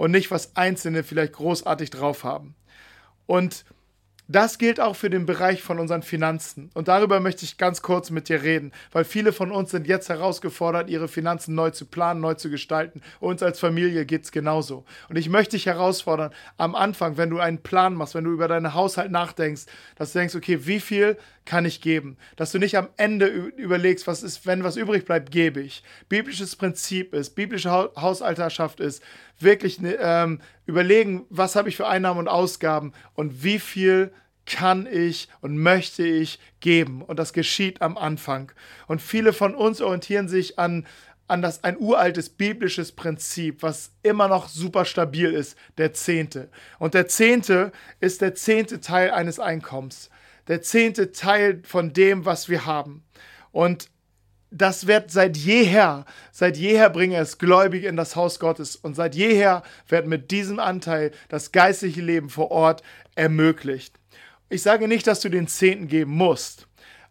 und 0.00 0.12
nicht, 0.12 0.30
was 0.30 0.56
Einzelne 0.56 1.02
vielleicht 1.02 1.34
großartig 1.34 1.90
drauf 1.90 2.24
haben. 2.24 2.54
Und 3.26 3.66
das 4.28 4.56
gilt 4.56 4.80
auch 4.80 4.96
für 4.96 5.10
den 5.10 5.26
Bereich 5.26 5.60
von 5.60 5.78
unseren 5.78 6.02
Finanzen. 6.02 6.70
Und 6.72 6.88
darüber 6.88 7.20
möchte 7.20 7.44
ich 7.44 7.58
ganz 7.58 7.82
kurz 7.82 8.08
mit 8.08 8.30
dir 8.30 8.42
reden, 8.42 8.72
weil 8.92 9.04
viele 9.04 9.32
von 9.32 9.50
uns 9.50 9.72
sind 9.72 9.86
jetzt 9.86 10.08
herausgefordert, 10.08 10.88
ihre 10.88 11.06
Finanzen 11.06 11.54
neu 11.54 11.70
zu 11.70 11.84
planen, 11.84 12.22
neu 12.22 12.32
zu 12.32 12.48
gestalten. 12.48 13.02
Uns 13.18 13.42
als 13.42 13.60
Familie 13.60 14.06
geht 14.06 14.22
es 14.22 14.32
genauso. 14.32 14.86
Und 15.10 15.16
ich 15.16 15.28
möchte 15.28 15.56
dich 15.56 15.66
herausfordern, 15.66 16.32
am 16.56 16.76
Anfang, 16.76 17.18
wenn 17.18 17.28
du 17.28 17.38
einen 17.38 17.58
Plan 17.58 17.92
machst, 17.92 18.14
wenn 18.14 18.24
du 18.24 18.30
über 18.30 18.48
deinen 18.48 18.72
Haushalt 18.72 19.10
nachdenkst, 19.10 19.66
dass 19.96 20.12
du 20.12 20.20
denkst, 20.20 20.34
okay, 20.34 20.64
wie 20.64 20.80
viel 20.80 21.18
kann 21.44 21.64
ich 21.64 21.80
geben? 21.80 22.16
Dass 22.36 22.52
du 22.52 22.58
nicht 22.58 22.78
am 22.78 22.88
Ende 22.96 23.26
überlegst, 23.26 24.06
was 24.06 24.22
ist, 24.22 24.46
wenn 24.46 24.62
was 24.62 24.76
übrig 24.76 25.04
bleibt, 25.04 25.32
gebe 25.32 25.60
ich. 25.60 25.82
Biblisches 26.08 26.54
Prinzip 26.54 27.12
ist, 27.12 27.34
biblische 27.34 27.70
Hausalterschaft 27.70 28.78
ist, 28.78 29.02
wirklich 29.42 29.80
ne, 29.80 29.96
ähm, 30.00 30.40
überlegen, 30.66 31.26
was 31.30 31.56
habe 31.56 31.68
ich 31.68 31.76
für 31.76 31.86
Einnahmen 31.86 32.20
und 32.20 32.28
Ausgaben 32.28 32.92
und 33.14 33.42
wie 33.42 33.58
viel 33.58 34.12
kann 34.46 34.86
ich 34.90 35.28
und 35.40 35.58
möchte 35.58 36.04
ich 36.04 36.40
geben. 36.60 37.02
Und 37.02 37.18
das 37.18 37.32
geschieht 37.32 37.82
am 37.82 37.96
Anfang. 37.96 38.52
Und 38.86 39.00
viele 39.00 39.32
von 39.32 39.54
uns 39.54 39.80
orientieren 39.80 40.28
sich 40.28 40.58
an, 40.58 40.86
an 41.28 41.42
das 41.42 41.62
ein 41.62 41.78
uraltes 41.78 42.28
biblisches 42.30 42.92
Prinzip, 42.92 43.62
was 43.62 43.92
immer 44.02 44.26
noch 44.26 44.48
super 44.48 44.84
stabil 44.84 45.32
ist, 45.32 45.56
der 45.78 45.92
Zehnte. 45.92 46.50
Und 46.78 46.94
der 46.94 47.06
Zehnte 47.06 47.70
ist 48.00 48.20
der 48.20 48.34
zehnte 48.34 48.80
Teil 48.80 49.12
eines 49.12 49.38
Einkommens. 49.38 50.10
Der 50.48 50.62
zehnte 50.62 51.12
Teil 51.12 51.62
von 51.64 51.92
dem, 51.92 52.24
was 52.24 52.48
wir 52.48 52.66
haben. 52.66 53.04
Und 53.52 53.89
das 54.50 54.86
wird 54.86 55.10
seit 55.10 55.36
jeher, 55.36 56.04
seit 56.32 56.56
jeher 56.56 56.90
bringe 56.90 57.16
es 57.18 57.38
Gläubige 57.38 57.88
in 57.88 57.96
das 57.96 58.16
Haus 58.16 58.40
Gottes 58.40 58.76
und 58.76 58.94
seit 58.94 59.14
jeher 59.14 59.62
wird 59.88 60.06
mit 60.06 60.30
diesem 60.30 60.58
Anteil 60.58 61.12
das 61.28 61.52
geistliche 61.52 62.00
Leben 62.00 62.30
vor 62.30 62.50
Ort 62.50 62.82
ermöglicht. 63.14 63.94
Ich 64.48 64.62
sage 64.62 64.88
nicht, 64.88 65.06
dass 65.06 65.20
du 65.20 65.28
den 65.28 65.46
Zehnten 65.46 65.86
geben 65.86 66.12
musst, 66.12 66.66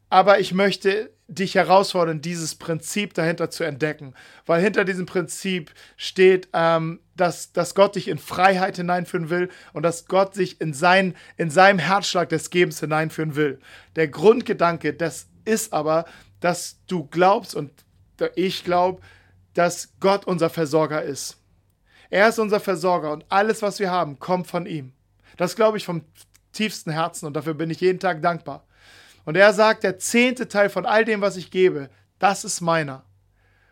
aber 0.10 0.40
ich 0.40 0.54
möchte 0.54 1.12
dich 1.30 1.56
herausfordern, 1.56 2.22
dieses 2.22 2.56
Prinzip 2.56 3.14
dahinter 3.14 3.52
zu 3.52 3.64
entdecken, 3.64 4.16
weil 4.46 4.62
hinter 4.62 4.84
diesem 4.84 5.06
Prinzip 5.06 5.72
steht, 5.96 6.50
ähm, 6.54 7.00
dass, 7.16 7.54
dass 7.54 7.76
Gott 7.76 7.96
dich 7.96 8.08
in 8.08 8.18
Freiheit 8.18 8.78
hineinführen 8.78 9.30
will 9.30 9.50
und 9.72 9.84
dass 9.84 10.08
Gott 10.08 10.34
sich 10.34 10.60
in, 10.60 10.74
sein, 10.74 11.16
in 11.38 11.52
seinem 11.52 11.78
Herzschlag 11.78 12.30
des 12.30 12.50
Gebens 12.50 12.80
hineinführen 12.80 13.36
will. 13.36 13.60
Der 13.96 14.08
Grundgedanke, 14.08 14.94
das 14.94 15.28
ist 15.46 15.72
aber, 15.72 16.06
dass 16.40 16.80
du 16.88 17.06
glaubst 17.06 17.56
und 17.56 17.72
ich 18.36 18.64
glaube, 18.64 19.02
dass 19.54 19.90
Gott 20.00 20.26
unser 20.26 20.50
Versorger 20.50 21.02
ist. 21.02 21.38
Er 22.10 22.30
ist 22.30 22.40
unser 22.40 22.60
Versorger 22.60 23.12
und 23.12 23.26
alles, 23.30 23.62
was 23.62 23.80
wir 23.80 23.92
haben, 23.92 24.20
kommt 24.20 24.48
von 24.48 24.66
ihm. 24.66 24.94
Das 25.38 25.56
glaube 25.56 25.78
ich 25.78 25.86
vom 25.86 26.04
tiefsten 26.52 26.92
Herzen 26.92 27.26
und 27.26 27.34
dafür 27.34 27.54
bin 27.54 27.70
ich 27.70 27.82
jeden 27.82 28.00
Tag 28.00 28.22
dankbar. 28.22 28.66
Und 29.26 29.38
er 29.38 29.54
sagt, 29.54 29.84
der 29.84 30.00
zehnte 30.00 30.48
Teil 30.48 30.70
von 30.70 30.86
all 30.86 31.06
dem, 31.06 31.22
was 31.22 31.38
ich 31.38 31.52
gebe, 31.52 31.90
das 32.18 32.44
ist 32.44 32.62
meiner. 32.62 33.04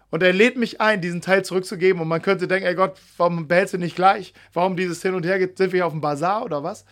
Und 0.09 0.23
er 0.23 0.33
lädt 0.33 0.55
mich 0.57 0.79
ein, 0.79 1.01
diesen 1.01 1.21
Teil 1.21 1.43
zurückzugeben. 1.43 2.01
Und 2.01 2.07
man 2.07 2.21
könnte 2.21 2.47
denken, 2.47 2.67
ey 2.67 2.75
Gott, 2.75 2.99
warum 3.17 3.47
behältst 3.47 3.73
du 3.73 3.77
nicht 3.77 3.95
gleich? 3.95 4.33
Warum 4.53 4.77
dieses 4.77 5.01
Hin 5.01 5.13
und 5.13 5.25
Her 5.25 5.39
geht? 5.39 5.57
Sind 5.57 5.73
wir 5.73 5.79
hier 5.79 5.87
auf 5.87 5.93
dem 5.93 6.01
Bazar 6.01 6.45
oder 6.45 6.63
was? 6.63 6.85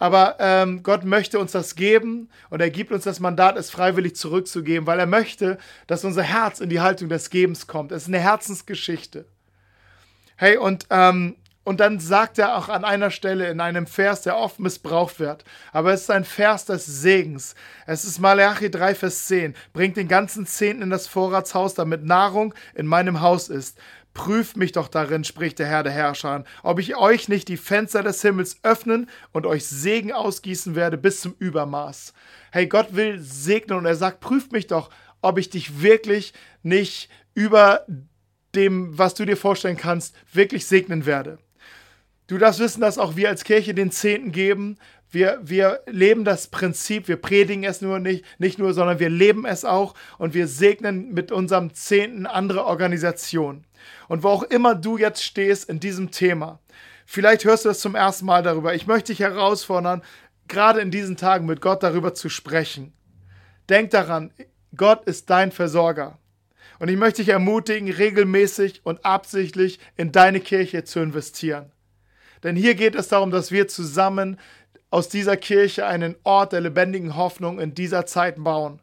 Aber 0.00 0.36
ähm, 0.40 0.82
Gott 0.82 1.04
möchte 1.04 1.38
uns 1.38 1.52
das 1.52 1.76
geben 1.76 2.30
und 2.48 2.60
er 2.60 2.70
gibt 2.70 2.90
uns 2.90 3.04
das 3.04 3.20
Mandat, 3.20 3.58
es 3.58 3.70
freiwillig 3.70 4.16
zurückzugeben, 4.16 4.86
weil 4.86 4.98
er 4.98 5.06
möchte, 5.06 5.58
dass 5.86 6.04
unser 6.04 6.22
Herz 6.22 6.58
in 6.58 6.70
die 6.70 6.80
Haltung 6.80 7.10
des 7.10 7.28
Gebens 7.28 7.66
kommt. 7.66 7.92
Es 7.92 8.04
ist 8.04 8.08
eine 8.08 8.18
Herzensgeschichte. 8.18 9.26
Hey, 10.36 10.56
und, 10.56 10.86
ähm, 10.88 11.36
und 11.64 11.80
dann 11.80 12.00
sagt 12.00 12.38
er 12.38 12.56
auch 12.56 12.70
an 12.70 12.82
einer 12.82 13.10
Stelle 13.10 13.50
in 13.50 13.60
einem 13.60 13.86
Vers, 13.86 14.22
der 14.22 14.38
oft 14.38 14.58
missbraucht 14.58 15.20
wird, 15.20 15.44
aber 15.70 15.92
es 15.92 16.00
ist 16.00 16.10
ein 16.10 16.24
Vers 16.24 16.64
des 16.64 16.86
Segens. 16.86 17.54
Es 17.84 18.06
ist 18.06 18.20
Malachi 18.20 18.70
3, 18.70 18.94
Vers 18.94 19.26
10. 19.26 19.54
Bringt 19.74 19.98
den 19.98 20.08
ganzen 20.08 20.46
Zehnten 20.46 20.84
in 20.84 20.90
das 20.90 21.08
Vorratshaus, 21.08 21.74
damit 21.74 22.04
Nahrung 22.06 22.54
in 22.74 22.86
meinem 22.86 23.20
Haus 23.20 23.50
ist. 23.50 23.78
Prüft 24.12 24.56
mich 24.56 24.72
doch 24.72 24.88
darin, 24.88 25.22
spricht 25.22 25.60
der 25.60 25.66
Herr 25.66 25.82
der 25.82 25.92
Herrscher, 25.92 26.44
ob 26.62 26.80
ich 26.80 26.96
euch 26.96 27.28
nicht 27.28 27.48
die 27.48 27.56
Fenster 27.56 28.02
des 28.02 28.22
Himmels 28.22 28.58
öffnen 28.62 29.08
und 29.32 29.46
euch 29.46 29.66
Segen 29.66 30.12
ausgießen 30.12 30.74
werde 30.74 30.98
bis 30.98 31.20
zum 31.20 31.34
Übermaß. 31.38 32.12
Hey, 32.50 32.66
Gott 32.66 32.96
will 32.96 33.20
segnen 33.20 33.78
und 33.78 33.86
er 33.86 33.94
sagt, 33.94 34.20
prüft 34.20 34.50
mich 34.52 34.66
doch, 34.66 34.90
ob 35.22 35.38
ich 35.38 35.50
dich 35.50 35.82
wirklich 35.82 36.32
nicht 36.62 37.08
über 37.34 37.86
dem, 38.54 38.98
was 38.98 39.14
du 39.14 39.24
dir 39.24 39.36
vorstellen 39.36 39.76
kannst, 39.76 40.14
wirklich 40.32 40.66
segnen 40.66 41.06
werde. 41.06 41.38
Du 42.26 42.38
darfst 42.38 42.60
wissen, 42.60 42.80
dass 42.80 42.98
auch 42.98 43.16
wir 43.16 43.28
als 43.28 43.44
Kirche 43.44 43.74
den 43.74 43.90
Zehnten 43.90 44.32
geben. 44.32 44.78
Wir, 45.10 45.40
wir 45.42 45.80
leben 45.86 46.24
das 46.24 46.46
Prinzip, 46.46 47.08
wir 47.08 47.16
predigen 47.16 47.64
es 47.64 47.80
nur 47.80 47.98
nicht, 47.98 48.24
nicht 48.38 48.58
nur, 48.58 48.72
sondern 48.74 49.00
wir 49.00 49.10
leben 49.10 49.44
es 49.44 49.64
auch 49.64 49.94
und 50.18 50.34
wir 50.34 50.46
segnen 50.46 51.12
mit 51.12 51.32
unserem 51.32 51.74
Zehnten 51.74 52.26
andere 52.26 52.64
Organisationen. 52.64 53.64
Und 54.08 54.22
wo 54.22 54.28
auch 54.28 54.42
immer 54.44 54.74
du 54.74 54.98
jetzt 54.98 55.22
stehst 55.22 55.68
in 55.68 55.80
diesem 55.80 56.12
Thema, 56.12 56.60
vielleicht 57.06 57.44
hörst 57.44 57.64
du 57.64 57.70
das 57.70 57.80
zum 57.80 57.96
ersten 57.96 58.26
Mal 58.26 58.44
darüber. 58.44 58.74
Ich 58.74 58.86
möchte 58.86 59.12
dich 59.12 59.20
herausfordern, 59.20 60.02
gerade 60.46 60.80
in 60.80 60.92
diesen 60.92 61.16
Tagen 61.16 61.46
mit 61.46 61.60
Gott 61.60 61.82
darüber 61.82 62.14
zu 62.14 62.28
sprechen. 62.28 62.92
Denk 63.68 63.90
daran, 63.90 64.32
Gott 64.76 65.04
ist 65.06 65.28
dein 65.30 65.50
Versorger. 65.50 66.18
Und 66.78 66.88
ich 66.88 66.96
möchte 66.96 67.22
dich 67.22 67.28
ermutigen, 67.28 67.90
regelmäßig 67.90 68.80
und 68.84 69.04
absichtlich 69.04 69.80
in 69.96 70.12
deine 70.12 70.40
Kirche 70.40 70.84
zu 70.84 71.00
investieren. 71.00 71.72
Denn 72.42 72.56
hier 72.56 72.74
geht 72.74 72.94
es 72.94 73.08
darum, 73.08 73.30
dass 73.30 73.50
wir 73.50 73.68
zusammen 73.68 74.38
aus 74.90 75.08
dieser 75.08 75.36
Kirche 75.36 75.86
einen 75.86 76.16
Ort 76.24 76.52
der 76.52 76.60
lebendigen 76.60 77.16
Hoffnung 77.16 77.60
in 77.60 77.74
dieser 77.74 78.06
Zeit 78.06 78.42
bauen. 78.42 78.82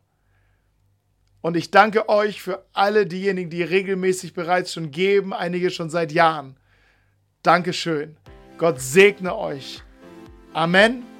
Und 1.42 1.56
ich 1.56 1.72
danke 1.72 2.10
euch 2.10 2.42
für 2.42 2.66
alle 2.74 3.06
diejenigen, 3.06 3.50
die 3.50 3.64
regelmäßig 3.64 4.34
bereits 4.34 4.74
schon 4.74 4.92
geben, 4.92 5.34
einige 5.34 5.70
schon 5.70 5.90
seit 5.90 6.12
Jahren. 6.12 6.58
Dankeschön. 7.44 8.18
Gott 8.58 8.82
segne 8.82 9.36
euch. 9.36 9.84
Amen. 10.54 11.17